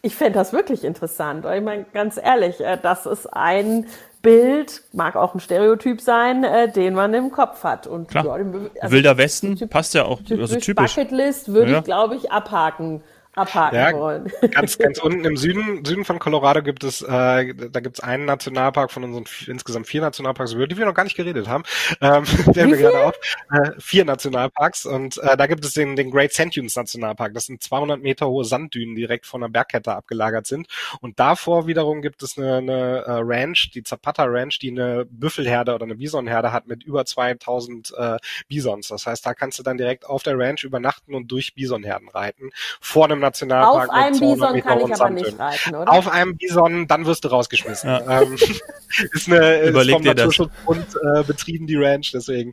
ich 0.01 0.15
fände 0.15 0.33
das 0.33 0.53
wirklich 0.53 0.83
interessant. 0.83 1.45
Ich 1.45 1.63
meine, 1.63 1.85
ganz 1.93 2.17
ehrlich, 2.17 2.59
äh, 2.61 2.77
das 2.81 3.05
ist 3.05 3.27
ein 3.27 3.87
Bild, 4.21 4.81
mag 4.91 5.15
auch 5.15 5.35
ein 5.35 5.39
Stereotyp 5.39 6.01
sein, 6.01 6.43
äh, 6.43 6.71
den 6.71 6.95
man 6.95 7.13
im 7.13 7.31
Kopf 7.31 7.63
hat. 7.63 7.85
Und 7.85 8.07
Klar. 8.07 8.25
Ja, 8.25 8.33
also, 8.81 8.95
Wilder 8.95 9.17
Westen 9.17 9.55
typ, 9.55 9.69
passt 9.69 9.93
ja 9.93 10.05
auch. 10.05 10.19
Typisch 10.19 10.41
also 10.41 10.55
typisch. 10.59 10.95
Bucketlist 10.95 11.53
würde 11.53 11.73
ja. 11.73 11.77
ich, 11.79 11.83
glaube 11.83 12.15
ich, 12.15 12.31
abhaken 12.31 13.03
abhaken 13.35 13.75
ja, 13.75 13.93
wollen. 13.93 14.31
Ganz, 14.51 14.77
ganz 14.79 14.99
unten 14.99 15.25
im 15.25 15.37
Süden, 15.37 15.83
Süden 15.85 16.05
von 16.05 16.19
Colorado 16.19 16.61
gibt 16.61 16.83
es, 16.83 17.01
äh, 17.01 17.53
da 17.53 17.79
gibt 17.79 17.97
es 17.97 18.03
einen 18.03 18.25
Nationalpark 18.25 18.91
von 18.91 19.03
unseren 19.03 19.25
insgesamt 19.47 19.87
vier 19.87 20.01
Nationalparks, 20.01 20.53
über 20.53 20.67
die 20.67 20.77
wir 20.77 20.85
noch 20.85 20.93
gar 20.93 21.03
nicht 21.03 21.15
geredet 21.15 21.47
haben. 21.47 21.63
Ähm, 22.01 22.23
der 22.55 22.67
wir 22.67 22.77
gerade 22.77 23.05
auf. 23.05 23.15
Äh, 23.51 23.71
vier 23.79 24.05
Nationalparks 24.05 24.85
und 24.85 25.17
äh, 25.19 25.37
da 25.37 25.47
gibt 25.47 25.65
es 25.65 25.73
den, 25.73 25.95
den 25.95 26.11
Great 26.11 26.33
Sand 26.33 26.55
Dunes 26.55 26.75
Nationalpark. 26.75 27.33
Das 27.33 27.45
sind 27.45 27.61
200 27.61 28.01
Meter 28.01 28.27
hohe 28.27 28.45
Sanddünen, 28.45 28.95
die 28.95 29.01
direkt 29.01 29.25
von 29.25 29.41
der 29.41 29.49
Bergkette 29.49 29.93
abgelagert 29.93 30.47
sind. 30.47 30.67
Und 31.01 31.19
davor 31.19 31.67
wiederum 31.67 32.01
gibt 32.01 32.23
es 32.23 32.37
eine, 32.37 32.57
eine 32.57 33.05
uh, 33.07 33.21
Ranch, 33.23 33.71
die 33.73 33.83
Zapata 33.83 34.25
Ranch, 34.25 34.59
die 34.59 34.71
eine 34.71 35.05
Büffelherde 35.05 35.75
oder 35.75 35.83
eine 35.83 35.95
Bisonherde 35.95 36.51
hat 36.51 36.67
mit 36.67 36.83
über 36.83 37.05
2000 37.05 37.93
äh, 37.97 38.17
Bisons. 38.47 38.87
Das 38.87 39.05
heißt, 39.05 39.25
da 39.25 39.33
kannst 39.33 39.59
du 39.59 39.63
dann 39.63 39.77
direkt 39.77 40.05
auf 40.05 40.23
der 40.23 40.37
Ranch 40.37 40.63
übernachten 40.63 41.13
und 41.13 41.31
durch 41.31 41.53
Bisonherden 41.53 42.09
reiten. 42.09 42.49
Vor 42.81 43.05
einem 43.05 43.21
Nationalpark. 43.25 43.89
Auf 43.89 43.95
einem 43.95 44.19
Bison 44.19 44.61
kann 44.61 44.79
ich 44.79 44.93
aber 44.93 45.09
nicht 45.09 45.39
reiten, 45.39 45.75
oder? 45.75 45.91
Auf 45.91 46.07
einem 46.07 46.37
Bison, 46.37 46.87
dann 46.87 47.05
wirst 47.05 47.23
du 47.25 47.29
rausgeschmissen. 47.29 47.89
Ja. 47.89 48.21
Ähm, 48.21 48.35
ist 49.13 49.27
eine 49.27 49.63
Überleg 49.63 49.95
ist 49.95 50.03
vom 50.03 50.03
Naturschutzbund 50.03 50.87
äh, 50.95 51.23
betrieben, 51.23 51.67
die 51.67 51.75
Ranch, 51.75 52.11
deswegen. 52.13 52.51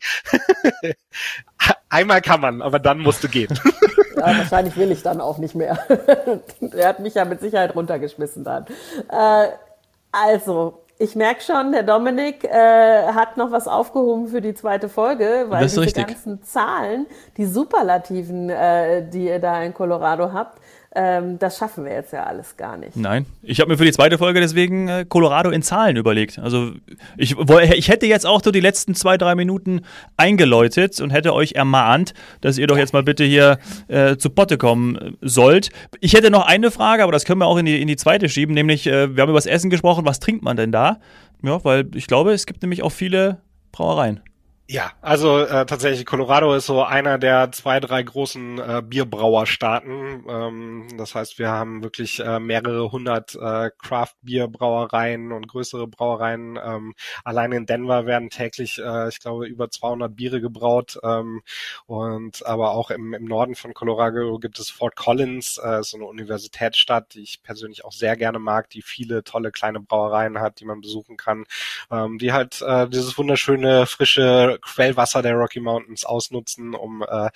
Einmal 1.89 2.23
kann 2.23 2.41
man, 2.41 2.63
aber 2.63 2.79
dann 2.79 3.01
musst 3.01 3.23
du 3.23 3.29
gehen. 3.29 3.49
ja, 4.17 4.39
wahrscheinlich 4.39 4.77
will 4.77 4.91
ich 4.91 5.03
dann 5.03 5.21
auch 5.21 5.39
nicht 5.39 5.55
mehr. 5.55 5.79
er 6.73 6.89
hat 6.89 7.01
mich 7.01 7.15
ja 7.15 7.25
mit 7.25 7.41
Sicherheit 7.41 7.75
runtergeschmissen 7.75 8.45
dann. 8.45 8.67
Äh, 9.11 9.49
also, 10.11 10.85
ich 10.99 11.17
merke 11.17 11.43
schon, 11.43 11.73
der 11.73 11.83
Dominik 11.83 12.45
äh, 12.45 13.07
hat 13.13 13.37
noch 13.37 13.51
was 13.51 13.67
aufgehoben 13.67 14.29
für 14.29 14.41
die 14.41 14.55
zweite 14.55 14.89
Folge, 14.89 15.47
weil 15.49 15.65
diese 15.65 15.81
richtig. 15.81 16.07
ganzen 16.07 16.43
Zahlen, 16.43 17.07
die 17.37 17.47
Superlativen, 17.47 18.51
äh, 18.51 19.09
die 19.09 19.27
ihr 19.27 19.39
da 19.39 19.63
in 19.63 19.75
Colorado 19.75 20.33
habt, 20.33 20.61
ähm, 20.95 21.39
das 21.39 21.57
schaffen 21.57 21.87
wir 21.87 21.93
jetzt 21.93 22.13
ja 22.13 22.25
alles 22.25 22.57
gar 22.59 22.77
nicht. 22.77 22.97
Nein, 22.97 23.25
ich 23.43 23.61
habe 23.61 23.71
mir 23.71 23.79
für 23.79 23.85
die 23.85 23.93
zweite 23.93 24.19
Folge 24.19 24.41
deswegen 24.41 24.89
äh, 24.89 25.07
Colorado 25.09 25.49
in 25.49 25.63
Zahlen 25.63 25.97
überlegt. 25.97 26.39
Also 26.39 26.73
ich, 27.17 27.35
ich 27.39 27.89
hätte 27.89 28.07
jetzt 28.07 28.27
auch 28.27 28.43
so 28.45 28.51
die 28.51 28.61
letzten 28.61 28.95
zwei, 28.95 29.17
drei 29.17 29.35
Minuten 29.35 29.83
eingeläutet 30.19 31.01
und 31.01 31.09
hätte 31.09 31.33
euch 31.33 31.53
ermahnt, 31.53 32.13
dass 32.43 32.59
ihr 32.59 32.67
doch 32.67 32.77
jetzt 32.77 32.93
mal 32.93 33.03
bitte 33.03 33.25
hier 33.25 33.59
äh, 33.89 34.17
zu 34.17 34.29
Potte 34.29 34.59
kommen 34.59 34.97
äh, 34.97 35.13
sollt. 35.23 35.71
Ich 36.01 36.13
hätte 36.13 36.31
noch 36.31 36.47
eine 36.47 36.71
Frage, 36.71 37.03
aber 37.03 37.13
das 37.13 37.25
können 37.25 37.41
wir 37.41 37.47
auch 37.47 37.57
in 37.57 37.65
die, 37.65 37.81
in 37.81 37.89
die 37.89 37.97
zweite 37.97 38.29
schieben, 38.29 38.55
nämlich 38.55 38.87
äh, 38.87 39.17
wir 39.17 39.23
haben 39.23 39.31
über 39.31 39.39
das 39.39 39.47
Essen 39.47 39.71
gesprochen, 39.71 40.05
was 40.05 40.21
trinkt 40.21 40.43
man 40.43 40.59
denn 40.59 40.73
da? 40.73 40.99
Ja, 41.43 41.65
weil 41.65 41.89
ich 41.95 42.07
glaube, 42.07 42.33
es 42.33 42.45
gibt 42.45 42.61
nämlich 42.61 42.83
auch 42.83 42.93
viele 42.93 43.39
Brauereien. 43.73 44.21
Ja, 44.69 44.93
also 45.03 45.41
äh, 45.41 45.67
tatsächlich 45.67 46.07
Colorado 46.07 46.55
ist 46.55 46.67
so 46.67 46.83
einer 46.83 47.19
der 47.19 47.53
zwei, 47.53 47.79
drei 47.81 48.03
großen 48.03 48.59
äh, 48.59 48.83
Bierbrauerstaaten. 48.83 50.25
Ähm, 50.27 50.87
das 50.97 51.15
heißt, 51.15 51.39
wir 51.39 51.51
haben 51.51 51.83
wirklich 51.83 52.21
äh, 52.21 52.39
mehrere 52.41 52.91
hundert 52.91 53.35
äh, 53.35 53.71
Craft-Bier-Brauereien 53.77 55.33
und 55.33 55.47
größere 55.49 55.89
Brauereien. 55.89 56.59
Ähm, 56.65 56.95
allein 57.25 57.53
in 57.53 57.67
Denver 57.67 58.07
werden 58.07 58.31
täglich, 58.31 58.79
äh, 58.79 59.09
ich 59.09 59.21
glaube, 59.21 59.47
über 59.47 59.69
200 59.69 60.15
Biere 60.17 60.41
gebraut. 60.41 60.99
Ähm, 61.03 61.43
und 61.87 62.47
aber 62.47 62.71
auch 62.71 62.91
im, 62.91 63.13
im 63.13 63.25
Norden 63.25 63.55
von 63.57 63.75
Colorado 63.75 64.39
gibt 64.39 64.59
es 64.59 64.71
Fort 64.71 64.97
Collins, 64.97 65.59
äh, 65.63 65.83
so 65.83 65.97
eine 65.99 66.07
Universitätsstadt, 66.07 67.15
die 67.15 67.23
ich 67.23 67.43
persönlich 67.43 67.85
auch 67.85 67.93
sehr 67.93 68.17
gerne 68.17 68.39
mag, 68.39 68.71
die 68.71 68.81
viele 68.83 69.23
tolle 69.25 69.51
kleine 69.51 69.81
Brauereien 69.81 70.41
hat, 70.41 70.61
die 70.61 70.65
man 70.65 70.81
besuchen 70.81 71.17
kann, 71.19 71.45
ähm, 71.91 72.19
die 72.19 72.33
halt 72.33 72.63
äh, 72.63 72.89
dieses 72.89 73.19
wunderschöne 73.19 73.87
frische 73.87 74.52
Quellwasser 74.59 75.23
der 75.23 75.35
Rocky 75.35 75.61
Mountains 75.61 76.05
ausnutzen, 76.05 76.75
um 76.75 77.05
äh, 77.07 77.31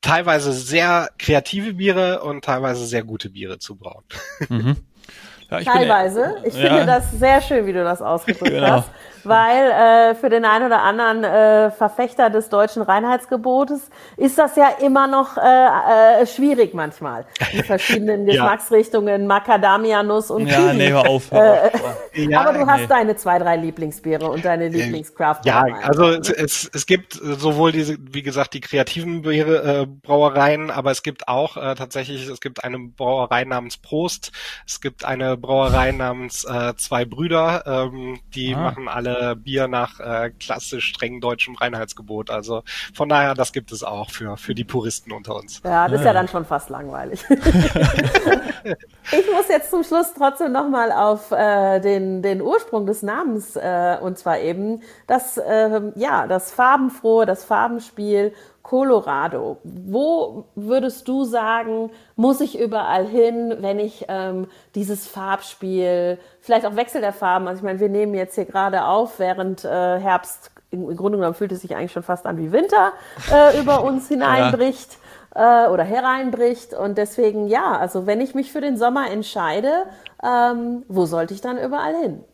teilweise 0.00 0.52
sehr 0.52 1.10
kreative 1.18 1.74
Biere 1.74 2.22
und 2.22 2.44
teilweise 2.44 2.86
sehr 2.86 3.04
gute 3.04 3.30
Biere 3.30 3.58
zu 3.58 3.76
brauen. 3.76 4.04
Mhm. 4.48 4.76
Ja, 5.54 5.60
ich 5.60 5.66
teilweise. 5.66 6.34
Bin, 6.42 6.50
ich 6.50 6.56
ja. 6.56 6.68
finde 6.68 6.86
das 6.86 7.10
sehr 7.12 7.40
schön, 7.40 7.66
wie 7.66 7.72
du 7.72 7.84
das 7.84 8.02
ausgedrückt 8.02 8.50
genau. 8.52 8.68
hast 8.68 8.90
weil 9.24 9.70
äh, 9.70 10.14
für 10.14 10.28
den 10.28 10.44
einen 10.44 10.66
oder 10.66 10.82
anderen 10.82 11.24
äh, 11.24 11.70
Verfechter 11.70 12.30
des 12.30 12.48
deutschen 12.48 12.82
Reinheitsgebotes 12.82 13.90
ist 14.16 14.38
das 14.38 14.56
ja 14.56 14.68
immer 14.80 15.06
noch 15.06 15.36
äh, 15.36 16.22
äh, 16.22 16.26
schwierig 16.26 16.74
manchmal. 16.74 17.26
Die 17.52 17.62
verschiedenen 17.62 18.26
Geschmacksrichtungen, 18.26 19.26
Macadamia-Nuss 19.26 20.30
und 20.30 20.46
Ja, 20.46 20.72
nee, 20.72 20.90
hör 20.90 21.08
auf. 21.08 21.30
Hör 21.30 21.64
auf. 21.64 22.12
Äh, 22.12 22.24
ja, 22.24 22.40
aber 22.46 22.58
du 22.58 22.66
hast 22.66 22.90
deine 22.90 23.16
zwei, 23.16 23.38
drei 23.38 23.56
Lieblingsbiere 23.56 24.28
und 24.28 24.44
deine 24.44 24.68
Lieblingscraft. 24.68 25.40
Ja, 25.44 25.64
also 25.82 26.08
es, 26.08 26.30
es, 26.30 26.70
es 26.72 26.86
gibt 26.86 27.14
sowohl 27.14 27.72
diese, 27.72 27.96
wie 28.00 28.22
gesagt, 28.22 28.54
die 28.54 28.60
kreativen 28.60 29.22
Biere, 29.22 29.82
äh, 29.82 29.86
Brauereien, 29.86 30.70
aber 30.70 30.90
es 30.90 31.02
gibt 31.02 31.28
auch 31.28 31.56
äh, 31.56 31.74
tatsächlich, 31.74 32.28
es 32.28 32.40
gibt 32.40 32.62
eine 32.62 32.78
Brauerei 32.78 33.44
namens 33.44 33.76
Prost, 33.76 34.32
es 34.66 34.80
gibt 34.80 35.04
eine 35.04 35.36
Brauerei 35.44 35.92
namens 35.92 36.44
äh, 36.44 36.74
Zwei 36.76 37.04
Brüder, 37.04 37.62
ähm, 37.66 38.18
die 38.34 38.54
ah. 38.54 38.60
machen 38.60 38.88
alle 38.88 39.36
Bier 39.36 39.68
nach 39.68 40.00
äh, 40.00 40.30
klassisch 40.40 40.86
streng 40.86 41.20
deutschem 41.20 41.54
Reinheitsgebot. 41.54 42.30
Also 42.30 42.62
von 42.94 43.08
daher, 43.08 43.34
das 43.34 43.52
gibt 43.52 43.70
es 43.70 43.84
auch 43.84 44.10
für, 44.10 44.38
für 44.38 44.54
die 44.54 44.64
Puristen 44.64 45.12
unter 45.12 45.36
uns. 45.36 45.60
Ja, 45.64 45.86
das 45.86 46.00
ist 46.00 46.06
ja 46.06 46.14
dann 46.14 46.28
schon 46.28 46.46
fast 46.46 46.70
langweilig. 46.70 47.22
ich 47.28 47.40
muss 49.32 49.48
jetzt 49.48 49.70
zum 49.70 49.84
Schluss 49.84 50.14
trotzdem 50.16 50.52
nochmal 50.52 50.92
auf 50.92 51.30
äh, 51.30 51.80
den, 51.80 52.22
den 52.22 52.40
Ursprung 52.40 52.86
des 52.86 53.02
Namens, 53.02 53.56
äh, 53.56 53.98
und 54.00 54.16
zwar 54.18 54.38
eben 54.38 54.80
das, 55.06 55.36
äh, 55.36 55.82
ja, 55.94 56.26
das 56.26 56.52
Farbenfrohe, 56.52 57.26
das 57.26 57.44
Farbenspiel 57.44 58.32
Colorado. 58.64 59.58
Wo 59.62 60.46
würdest 60.54 61.06
du 61.06 61.24
sagen, 61.24 61.90
muss 62.16 62.40
ich 62.40 62.58
überall 62.58 63.06
hin, 63.06 63.54
wenn 63.60 63.78
ich 63.78 64.06
ähm, 64.08 64.48
dieses 64.74 65.06
Farbspiel, 65.06 66.18
vielleicht 66.40 66.64
auch 66.64 66.74
Wechsel 66.74 67.02
der 67.02 67.12
Farben, 67.12 67.46
also 67.46 67.58
ich 67.58 67.62
meine, 67.62 67.78
wir 67.78 67.90
nehmen 67.90 68.14
jetzt 68.14 68.34
hier 68.34 68.46
gerade 68.46 68.86
auf, 68.86 69.18
während 69.18 69.66
äh, 69.66 70.00
Herbst, 70.00 70.50
im, 70.70 70.90
im 70.90 70.96
Grunde 70.96 71.18
genommen 71.18 71.34
fühlt 71.34 71.52
es 71.52 71.60
sich 71.60 71.76
eigentlich 71.76 71.92
schon 71.92 72.02
fast 72.02 72.24
an 72.26 72.38
wie 72.38 72.52
Winter 72.52 72.92
äh, 73.30 73.60
über 73.60 73.84
uns 73.84 74.08
hineinbricht. 74.08 74.92
Ja. 74.92 75.66
Äh, 75.66 75.68
oder 75.68 75.82
hereinbricht 75.82 76.74
und 76.74 76.96
deswegen 76.96 77.48
ja, 77.48 77.76
also 77.76 78.06
wenn 78.06 78.20
ich 78.20 78.36
mich 78.36 78.52
für 78.52 78.60
den 78.60 78.76
Sommer 78.76 79.10
entscheide, 79.10 79.82
ähm, 80.22 80.84
wo 80.86 81.06
sollte 81.06 81.34
ich 81.34 81.40
dann 81.40 81.58
überall 81.58 81.96
hin? 81.96 82.24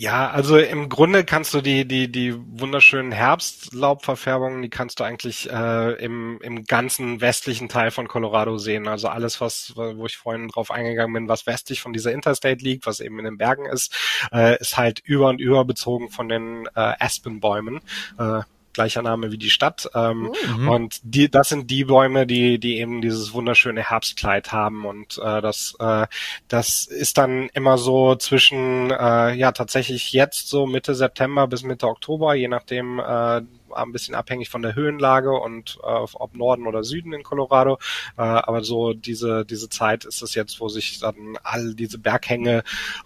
Ja, 0.00 0.30
also 0.30 0.56
im 0.58 0.88
Grunde 0.88 1.24
kannst 1.24 1.52
du 1.54 1.60
die 1.60 1.84
die 1.84 2.06
die 2.10 2.32
wunderschönen 2.36 3.10
Herbstlaubverfärbungen, 3.10 4.62
die 4.62 4.70
kannst 4.70 5.00
du 5.00 5.04
eigentlich 5.04 5.50
äh, 5.50 5.94
im 5.94 6.38
im 6.40 6.62
ganzen 6.66 7.20
westlichen 7.20 7.68
Teil 7.68 7.90
von 7.90 8.06
Colorado 8.06 8.58
sehen. 8.58 8.86
Also 8.86 9.08
alles, 9.08 9.40
was 9.40 9.72
wo 9.74 10.06
ich 10.06 10.16
vorhin 10.16 10.46
drauf 10.46 10.70
eingegangen 10.70 11.14
bin, 11.14 11.28
was 11.28 11.48
westlich 11.48 11.80
von 11.82 11.92
dieser 11.92 12.12
Interstate 12.12 12.62
liegt, 12.62 12.86
was 12.86 13.00
eben 13.00 13.18
in 13.18 13.24
den 13.24 13.38
Bergen 13.38 13.66
ist, 13.66 13.92
äh, 14.32 14.56
ist 14.60 14.76
halt 14.76 15.00
über 15.00 15.30
und 15.30 15.40
über 15.40 15.64
bezogen 15.64 16.10
von 16.10 16.28
den 16.28 16.66
äh, 16.76 16.94
Aspenbäumen. 17.00 17.80
Äh, 18.20 18.42
gleicher 18.78 19.02
Name 19.02 19.32
wie 19.32 19.38
die 19.38 19.50
Stadt. 19.50 19.90
Ähm, 19.92 20.32
mhm. 20.56 20.68
Und 20.68 21.00
die, 21.02 21.28
das 21.28 21.48
sind 21.48 21.68
die 21.68 21.84
Bäume, 21.84 22.28
die, 22.28 22.60
die 22.60 22.78
eben 22.78 23.00
dieses 23.00 23.32
wunderschöne 23.32 23.82
Herbstkleid 23.90 24.52
haben. 24.52 24.86
Und 24.86 25.18
äh, 25.18 25.42
das, 25.42 25.74
äh, 25.80 26.06
das 26.46 26.86
ist 26.86 27.18
dann 27.18 27.48
immer 27.54 27.76
so 27.76 28.14
zwischen, 28.14 28.92
äh, 28.92 29.34
ja, 29.34 29.50
tatsächlich 29.50 30.12
jetzt 30.12 30.48
so 30.48 30.66
Mitte 30.66 30.94
September 30.94 31.48
bis 31.48 31.64
Mitte 31.64 31.88
Oktober, 31.88 32.34
je 32.34 32.46
nachdem, 32.46 33.00
äh, 33.00 33.42
ein 33.74 33.92
bisschen 33.92 34.14
abhängig 34.14 34.48
von 34.48 34.62
der 34.62 34.74
Höhenlage 34.74 35.32
und 35.32 35.78
äh, 35.82 35.86
ob 35.86 36.34
Norden 36.34 36.66
oder 36.66 36.84
Süden 36.84 37.12
in 37.12 37.22
Colorado. 37.22 37.78
Äh, 38.16 38.22
aber 38.22 38.62
so 38.62 38.92
diese, 38.92 39.44
diese 39.44 39.68
Zeit 39.68 40.04
ist 40.04 40.22
es 40.22 40.34
jetzt, 40.34 40.60
wo 40.60 40.68
sich 40.68 41.00
dann 41.00 41.38
all 41.42 41.74
diese 41.74 41.98
Berghänge 41.98 42.64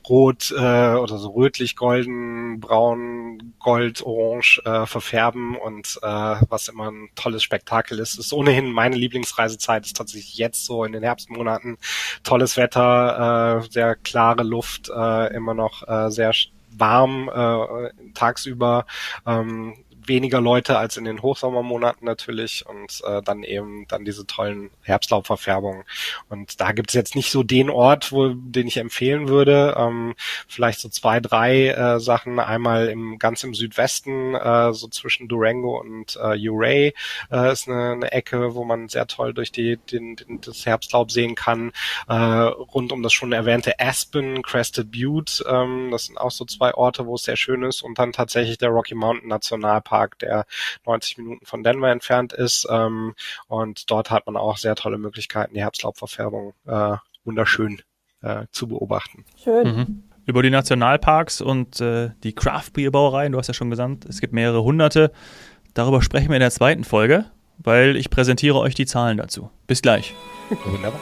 rot 0.09 0.51
äh, 0.51 0.94
oder 0.94 1.18
so 1.18 1.31
rötlich, 1.31 1.77
golden, 1.77 2.61
braun, 2.61 3.55
gold, 3.59 4.03
orange 4.03 4.61
äh, 4.64 4.87
verfärben 4.87 5.57
und 5.57 5.98
äh, 6.03 6.37
was 6.48 6.68
immer 6.68 6.90
ein 6.90 7.11
tolles 7.14 7.42
Spektakel 7.42 7.98
ist. 7.98 8.18
Ist 8.18 8.33
ohnehin 8.33 8.72
meine 8.72 8.96
Lieblingsreisezeit, 8.96 9.87
ist 9.87 9.96
tatsächlich 9.96 10.37
jetzt 10.37 10.64
so 10.64 10.85
in 10.85 10.92
den 10.92 11.03
Herbstmonaten. 11.03 11.79
Tolles 12.25 12.57
Wetter, 12.57 13.62
äh, 13.62 13.70
sehr 13.70 13.96
klare 13.96 14.42
Luft, 14.42 14.88
äh, 14.88 15.35
immer 15.35 15.55
noch 15.55 15.87
äh, 15.88 16.11
sehr 16.11 16.33
warm 16.77 17.29
äh, 17.29 17.90
tagsüber. 18.14 18.87
Ähm, 19.27 19.75
weniger 20.09 20.41
Leute 20.41 20.79
als 20.79 20.97
in 20.97 21.05
den 21.05 21.23
Hochsommermonaten 21.23 22.05
natürlich 22.05 22.65
und 22.67 23.03
äh, 23.05 23.23
dann 23.23 23.43
eben 23.43 23.87
dann 23.88 24.05
diese 24.05 24.27
tollen 24.27 24.71
Herbstlaubverfärbungen. 24.83 25.85
Und 26.29 26.61
da 26.61 26.73
gibt 26.73 26.91
es 26.91 26.95
jetzt 26.95 27.15
nicht 27.15 27.31
so 27.31 27.43
den 27.43 27.71
Ort, 27.71 28.12
wo 28.12 28.29
den 28.29 28.67
ich 28.67 28.77
empfehlen 28.77 29.29
würde. 29.29 29.75
Ähm, 29.77 30.15
vielleicht 30.49 30.81
so 30.81 30.88
zwei, 30.88 31.21
drei 31.21 31.69
äh, 31.69 32.01
Sachen. 32.01 32.38
Einmal 32.38 32.88
im 32.88 33.19
ganz 33.19 33.45
im 33.45 33.55
Südwesten, 33.55 34.35
äh, 34.35 34.73
so 34.73 34.88
zwischen 34.88 35.29
Durango 35.29 35.81
und 35.81 36.17
äh, 36.17 36.49
Uray 36.49 36.95
äh, 37.31 37.53
ist 37.53 37.69
eine, 37.69 37.93
eine 37.93 38.12
Ecke, 38.12 38.55
wo 38.55 38.65
man 38.65 38.88
sehr 38.88 39.07
toll 39.07 39.35
durch 39.35 39.53
die 39.53 39.77
den, 39.77 40.17
den, 40.17 40.41
das 40.41 40.67
Herbstlaub 40.67 41.11
sehen 41.11 41.35
kann. 41.35 41.73
Äh, 42.09 42.15
rund 42.15 42.93
um 42.93 43.03
das 43.03 43.12
schon 43.12 43.33
erwähnte 43.33 43.79
Aspen, 43.79 44.43
Crested 44.43 44.91
Butte, 44.91 45.45
ähm, 45.49 45.91
das 45.91 46.07
sind 46.07 46.19
auch 46.19 46.31
so 46.31 46.45
zwei 46.45 46.75
Orte, 46.75 47.07
wo 47.07 47.15
es 47.15 47.23
sehr 47.23 47.37
schön 47.37 47.62
ist. 47.62 47.83
Und 47.83 47.99
dann 47.99 48.12
tatsächlich 48.12 48.59
der 48.59 48.71
Rocky 48.71 48.95
Mountain 48.95 49.29
Nationalpark 49.29 49.91
Park, 49.92 50.18
der 50.20 50.46
90 50.87 51.18
Minuten 51.18 51.44
von 51.44 51.62
Denver 51.62 51.90
entfernt 51.90 52.33
ist. 52.33 52.66
Ähm, 52.70 53.14
und 53.46 53.90
dort 53.90 54.11
hat 54.11 54.24
man 54.24 54.38
auch 54.38 54.57
sehr 54.57 54.74
tolle 54.74 54.96
Möglichkeiten, 54.96 55.52
die 55.52 55.61
Herbstlaubverfärbung 55.61 56.55
äh, 56.66 56.96
wunderschön 57.24 57.83
äh, 58.22 58.46
zu 58.52 58.68
beobachten. 58.68 59.26
Schön. 59.42 59.76
Mhm. 59.76 60.02
Über 60.24 60.42
die 60.42 60.48
Nationalparks 60.48 61.42
und 61.42 61.81
äh, 61.83 62.11
die 62.22 62.33
Craft 62.35 62.70
Beer 62.72 62.90
Brauereien, 62.90 63.33
du 63.33 63.38
hast 63.38 63.48
ja 63.48 63.55
schon 63.55 63.68
gesagt, 63.68 64.07
es 64.07 64.22
gibt 64.22 64.33
mehrere 64.33 64.62
hunderte. 64.62 65.12
Darüber 65.74 66.00
sprechen 66.00 66.28
wir 66.28 66.37
in 66.37 66.40
der 66.40 66.50
zweiten 66.50 66.85
Folge, 66.85 67.26
weil 67.59 67.96
ich 67.96 68.09
präsentiere 68.09 68.59
euch 68.59 68.74
die 68.74 68.87
Zahlen 68.87 69.18
dazu. 69.18 69.50
Bis 69.66 69.83
gleich. 69.83 70.14
Wunderbar. 70.64 71.00